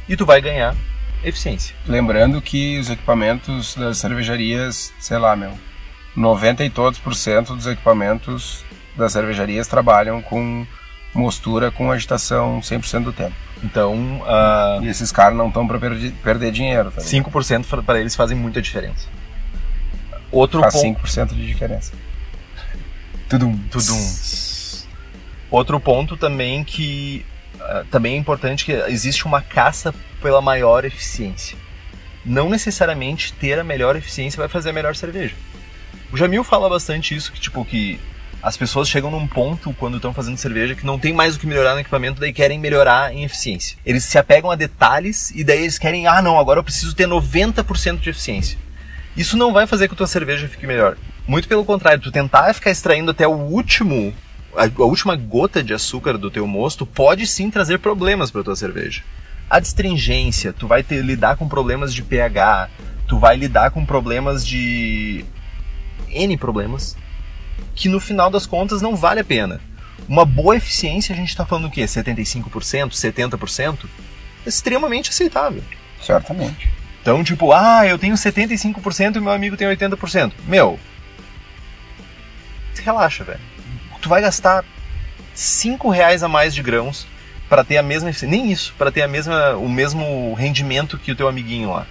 [0.09, 0.75] E tu vai ganhar
[1.23, 1.75] eficiência.
[1.85, 5.53] Lembrando que os equipamentos das cervejarias, sei lá, meu,
[6.15, 8.65] 90 e todos por cento dos equipamentos
[8.97, 10.65] das cervejarias trabalham com
[11.13, 13.35] mostura com agitação 100% do tempo.
[13.63, 16.91] Então, uh, e esses caras não estão para perder, perder dinheiro.
[16.91, 19.07] Tá 5% para eles fazem muita diferença.
[20.31, 21.01] Outro Faz ponto...
[21.01, 21.93] 5% de diferença.
[23.27, 23.55] Tudum.
[23.69, 24.15] Tudum.
[25.51, 27.25] Outro ponto também que
[27.89, 31.57] também é importante que existe uma caça pela maior eficiência.
[32.25, 35.35] Não necessariamente ter a melhor eficiência vai fazer a melhor cerveja.
[36.11, 37.99] O Jamil fala bastante isso, que tipo que
[38.41, 41.45] as pessoas chegam num ponto quando estão fazendo cerveja que não tem mais o que
[41.45, 43.77] melhorar no equipamento, daí querem melhorar em eficiência.
[43.85, 47.07] Eles se apegam a detalhes e daí eles querem, ah não, agora eu preciso ter
[47.07, 48.57] 90% de eficiência.
[49.15, 50.97] Isso não vai fazer com que a tua cerveja fique melhor.
[51.27, 54.13] Muito pelo contrário, tu tentar ficar extraindo até o último,
[54.55, 58.55] a, a última gota de açúcar do teu mosto pode sim trazer problemas para tua
[58.55, 59.03] cerveja.
[59.49, 62.69] A distringência, tu vai ter, lidar com problemas de pH,
[63.07, 65.25] tu vai lidar com problemas de
[66.09, 66.95] N problemas
[67.75, 69.61] que no final das contas não vale a pena.
[70.07, 71.83] Uma boa eficiência, a gente está falando o quê?
[71.83, 73.85] 75%, 70%?
[74.45, 75.63] Extremamente aceitável.
[76.01, 76.69] Certamente.
[77.01, 80.33] Então, tipo, ah, eu tenho 75% e meu amigo tem 80%.
[80.47, 80.79] Meu,
[82.83, 83.39] relaxa, velho.
[84.01, 84.63] Tu vai gastar
[85.33, 87.07] 5 reais a mais de grãos
[87.49, 88.11] para ter a mesma.
[88.23, 91.85] Nem isso, para ter a mesma, o mesmo rendimento que o teu amiguinho lá.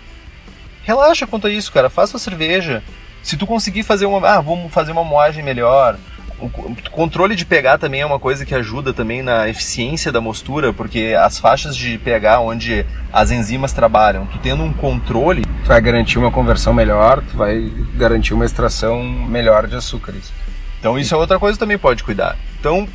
[0.82, 1.90] Relaxa quanto a isso, cara.
[1.90, 2.82] Faça a cerveja,
[3.22, 5.98] se tu conseguir fazer uma, ah, vamos fazer uma moagem melhor,
[6.40, 6.48] o
[6.90, 11.16] controle de pH também é uma coisa que ajuda também na eficiência da mostura, porque
[11.18, 16.18] as faixas de pH onde as enzimas trabalham, tu tendo um controle, tu vai garantir
[16.18, 20.32] uma conversão melhor, tu vai garantir uma extração melhor de açúcares.
[20.78, 22.36] Então isso é outra coisa também pode cuidar.
[22.58, 22.88] Então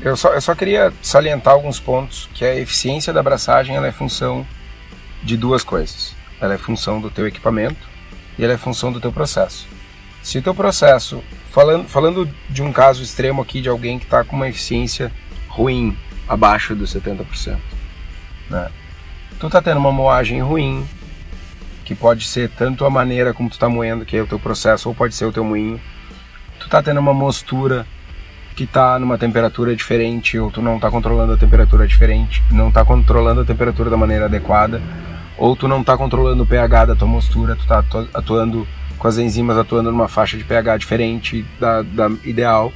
[0.00, 3.92] eu só, eu só queria salientar alguns pontos que a eficiência da abraçagem ela é
[3.92, 4.46] função
[5.22, 6.14] de duas coisas.
[6.40, 7.88] ela é função do teu equipamento
[8.36, 9.66] e ela é função do teu processo.
[10.22, 14.24] Se o teu processo, falando, falando de um caso extremo aqui de alguém que está
[14.24, 15.12] com uma eficiência
[15.48, 15.96] ruim,
[16.28, 17.58] abaixo dos 70%,
[18.50, 18.70] né?
[19.38, 20.86] tu está tendo uma moagem ruim,
[21.84, 24.88] que pode ser tanto a maneira como tu está moendo, que é o teu processo,
[24.88, 25.80] ou pode ser o teu moinho.
[26.62, 27.84] Tu está tendo uma mostura
[28.54, 32.84] que está numa temperatura diferente, ou tu não está controlando a temperatura diferente, não está
[32.84, 34.80] controlando a temperatura da maneira adequada,
[35.36, 37.84] ou tu não está controlando o pH da tua mostura, tu está
[38.14, 38.64] atuando
[38.96, 42.72] com as enzimas atuando numa faixa de pH diferente da, da ideal.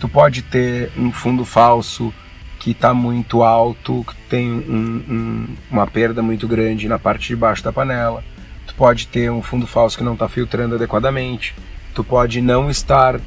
[0.00, 2.10] Tu pode ter um fundo falso
[2.58, 7.36] que está muito alto, que tem um, um, uma perda muito grande na parte de
[7.36, 8.24] baixo da panela.
[8.66, 11.54] Tu pode ter um fundo falso que não está filtrando adequadamente.
[11.98, 13.20] Tu pode não estar uh,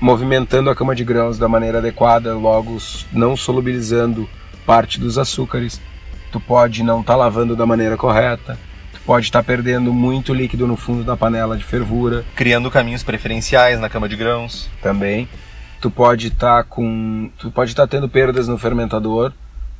[0.00, 2.78] movimentando a cama de grãos da maneira adequada, logo
[3.12, 4.30] não solubilizando
[4.64, 5.80] parte dos açúcares.
[6.30, 8.56] Tu pode não estar tá lavando da maneira correta
[9.04, 12.24] pode estar tá perdendo muito líquido no fundo da panela de fervura.
[12.36, 14.70] Criando caminhos preferenciais na cama de grãos.
[14.80, 15.28] Também.
[15.80, 17.28] Tu pode estar tá com.
[17.40, 19.32] Tu pode estar tá tendo perdas no fermentador.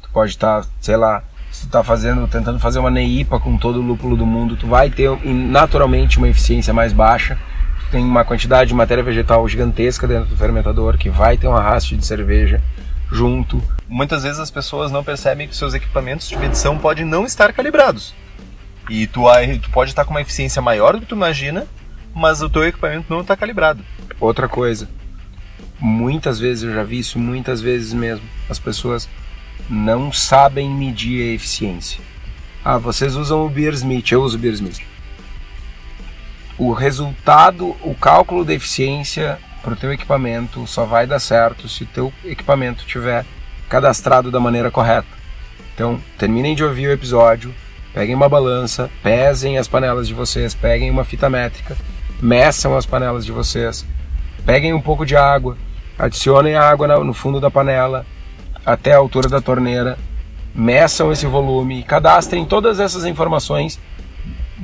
[0.02, 1.22] Tu pode estar, tá, sei lá,
[1.52, 4.66] se tu está fazendo, tentando fazer uma neipa com todo o lúpulo do mundo, tu
[4.66, 7.38] vai ter naturalmente uma eficiência mais baixa.
[7.94, 11.96] Tem uma quantidade de matéria vegetal gigantesca dentro do fermentador que vai ter um arraste
[11.96, 12.60] de cerveja
[13.08, 13.62] junto.
[13.88, 18.12] Muitas vezes as pessoas não percebem que seus equipamentos de medição podem não estar calibrados.
[18.90, 19.26] E tu,
[19.62, 21.68] tu pode estar com uma eficiência maior do que tu imagina,
[22.12, 23.84] mas o teu equipamento não está calibrado.
[24.18, 24.88] Outra coisa,
[25.78, 29.08] muitas vezes eu já vi isso, muitas vezes mesmo, as pessoas
[29.70, 32.00] não sabem medir a eficiência.
[32.64, 34.93] Ah, vocês usam o Beersmith, eu uso o Beersmith.
[36.56, 41.84] O resultado, o cálculo da eficiência para o teu equipamento só vai dar certo se
[41.84, 43.24] o teu equipamento tiver
[43.68, 45.08] cadastrado da maneira correta.
[45.74, 47.52] Então, terminem de ouvir o episódio,
[47.94, 51.76] Peguem uma balança, pesem as panelas de vocês, peguem uma fita métrica,
[52.20, 53.86] meçam as panelas de vocês,
[54.44, 55.56] peguem um pouco de água,
[55.96, 58.04] adicionem a água no fundo da panela
[58.66, 59.96] até a altura da torneira,
[60.52, 63.78] meçam esse volume, cadastrem todas essas informações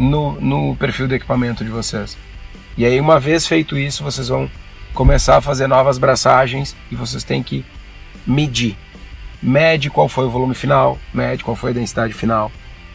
[0.00, 2.16] no, no perfil do equipamento de vocês.
[2.76, 4.50] E aí, uma vez feito isso, vocês vão
[4.94, 7.64] começar a fazer novas braçagens e vocês têm que
[8.26, 8.76] medir.
[9.42, 12.50] Mede qual foi o volume final, mede qual foi a densidade final,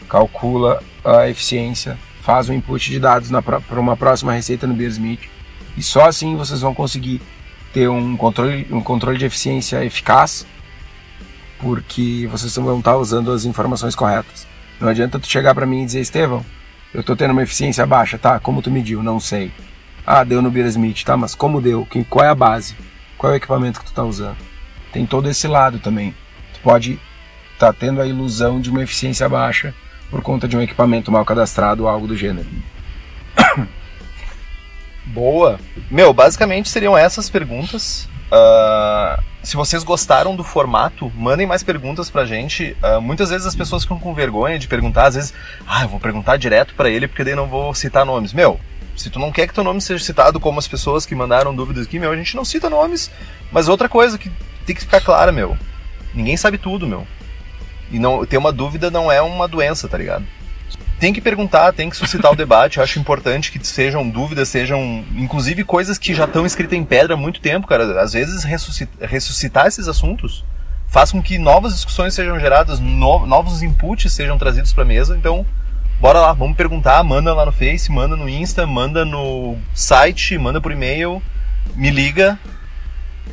[0.08, 5.28] calcula a eficiência, faz o input de dados para uma próxima receita no Beersmith
[5.76, 7.20] e só assim vocês vão conseguir
[7.72, 10.46] ter um controle, um controle de eficiência eficaz
[11.58, 14.46] porque vocês vão estar usando as informações corretas.
[14.80, 16.44] Não adianta tu chegar para mim e dizer, Estevão,
[16.94, 18.38] eu estou tendo uma eficiência baixa, tá?
[18.38, 19.02] Como tu mediu?
[19.02, 19.52] Não sei.
[20.06, 21.16] Ah, deu no Beersmith, tá?
[21.16, 21.86] Mas como deu?
[22.08, 22.76] Qual é a base?
[23.18, 24.38] Qual é o equipamento que tu está usando?
[24.92, 26.14] Tem todo esse lado também.
[26.54, 26.92] Tu pode
[27.52, 29.74] estar tá tendo a ilusão de uma eficiência baixa
[30.10, 32.46] por conta de um equipamento mal cadastrado ou algo do gênero.
[35.06, 35.58] Boa!
[35.90, 38.08] Meu, basicamente seriam essas perguntas.
[38.30, 42.76] Uh, se vocês gostaram do formato, mandem mais perguntas pra gente.
[42.82, 45.32] Uh, muitas vezes as pessoas ficam com vergonha de perguntar, às vezes,
[45.64, 48.32] ah, eu vou perguntar direto para ele porque daí não vou citar nomes.
[48.32, 48.58] Meu,
[48.96, 51.86] se tu não quer que teu nome seja citado como as pessoas que mandaram dúvidas
[51.86, 53.08] aqui, meu, a gente não cita nomes.
[53.52, 54.32] Mas outra coisa que
[54.66, 55.56] tem que ficar clara, meu,
[56.12, 57.06] ninguém sabe tudo, meu.
[57.92, 60.26] E não ter uma dúvida não é uma doença, tá ligado?
[60.98, 62.78] Tem que perguntar, tem que suscitar o debate.
[62.78, 67.14] Eu acho importante que sejam dúvidas, sejam inclusive coisas que já estão escritas em pedra
[67.14, 68.00] há muito tempo, cara.
[68.00, 70.44] Às vezes ressuscitar, ressuscitar esses assuntos
[70.88, 75.16] faz com que novas discussões sejam geradas, no, novos inputs sejam trazidos para mesa.
[75.16, 75.44] Então,
[76.00, 80.60] bora lá, vamos perguntar, manda lá no Face, manda no Insta, manda no site, manda
[80.60, 81.22] por e-mail,
[81.74, 82.38] me liga,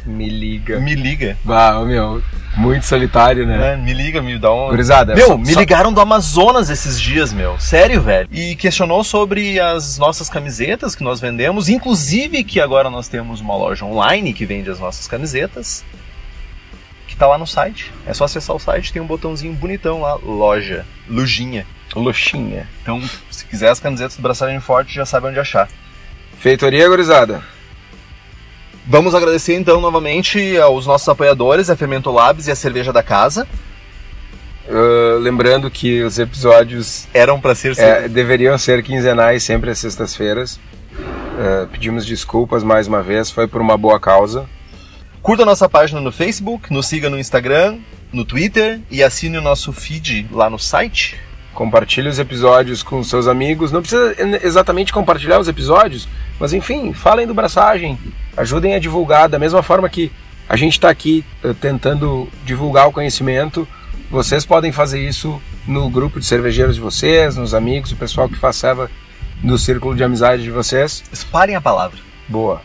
[0.06, 0.80] me liga.
[0.80, 1.38] Me liga.
[1.47, 2.22] Ah, meu,
[2.56, 3.74] muito solitário, né?
[3.74, 4.70] É, me liga, me dá um.
[4.70, 5.60] Gurizada, meu, só, me só...
[5.60, 7.60] ligaram do Amazonas esses dias, meu.
[7.60, 8.28] Sério, velho.
[8.32, 11.70] E questionou sobre as nossas camisetas que nós vendemos.
[11.70, 15.84] Inclusive que agora nós temos uma loja online que vende as nossas camisetas.
[17.08, 17.91] Que tá lá no site.
[18.06, 20.86] É só acessar o site, tem um botãozinho bonitão lá, loja.
[21.08, 21.66] Lujinha.
[21.95, 22.68] Luxinha.
[22.82, 25.70] Então, se quiser as camisetas do Braçagem Forte, já sabe onde achar.
[26.38, 27.43] Feitoria, gurizada.
[28.86, 33.48] Vamos agradecer então novamente aos nossos apoiadores, a Fermento Labs e a Cerveja da Casa.
[34.68, 40.60] Uh, lembrando que os episódios eram para ser é, deveriam ser quinzenais, sempre às sextas-feiras.
[40.94, 44.46] Uh, pedimos desculpas mais uma vez, foi por uma boa causa.
[45.22, 47.80] Curta nossa página no Facebook, nos siga no Instagram,
[48.12, 51.18] no Twitter e assine o nosso feed lá no site.
[51.54, 53.72] Compartilhe os episódios com seus amigos.
[53.72, 56.08] Não precisa exatamente compartilhar os episódios,
[56.39, 57.97] mas enfim, falem do Braçagem,
[58.36, 60.12] ajudem a divulgar da mesma forma que
[60.49, 63.68] a gente está aqui uh, tentando divulgar o conhecimento.
[64.10, 68.38] Vocês podem fazer isso no grupo de cervejeiros de vocês, nos amigos, o pessoal que
[68.38, 68.89] faz serva
[69.41, 71.04] do círculo de amizade de vocês.
[71.12, 71.97] Espalhem a palavra.
[72.28, 72.62] Boa.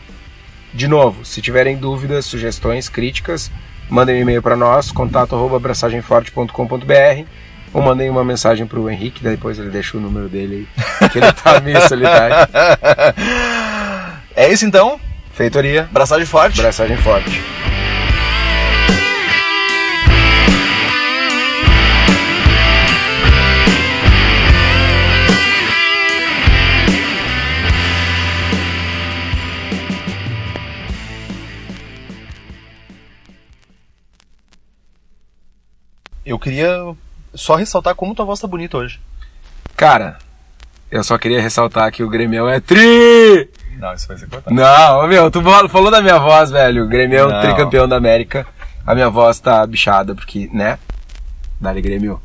[0.73, 3.51] De novo, se tiverem dúvidas, sugestões, críticas,
[3.89, 7.25] mandem um e-mail para nós, contato@abraçagemforte.com.br
[7.73, 10.67] ou mandem uma mensagem para o Henrique, depois ele deixa o número dele
[11.01, 12.35] aí, que ele tá meio solitário.
[14.35, 14.97] É isso então.
[15.33, 16.59] Feitoria, Abraçagem forte.
[16.61, 17.41] abraçagem forte.
[36.25, 36.95] Eu queria
[37.39, 38.99] só ressaltar como tua voz tá bonita hoje.
[39.75, 40.19] Cara,
[40.91, 43.49] eu só queria ressaltar que o Grêmio é tri!
[43.77, 44.53] Não, isso vai ser cortado.
[44.53, 46.83] Não, meu, tu falou da minha voz, velho.
[46.83, 48.45] O Grêmio é tricampeão da América.
[48.85, 50.77] A minha voz tá bichada, porque, né?
[51.61, 52.21] Dale Grêmio.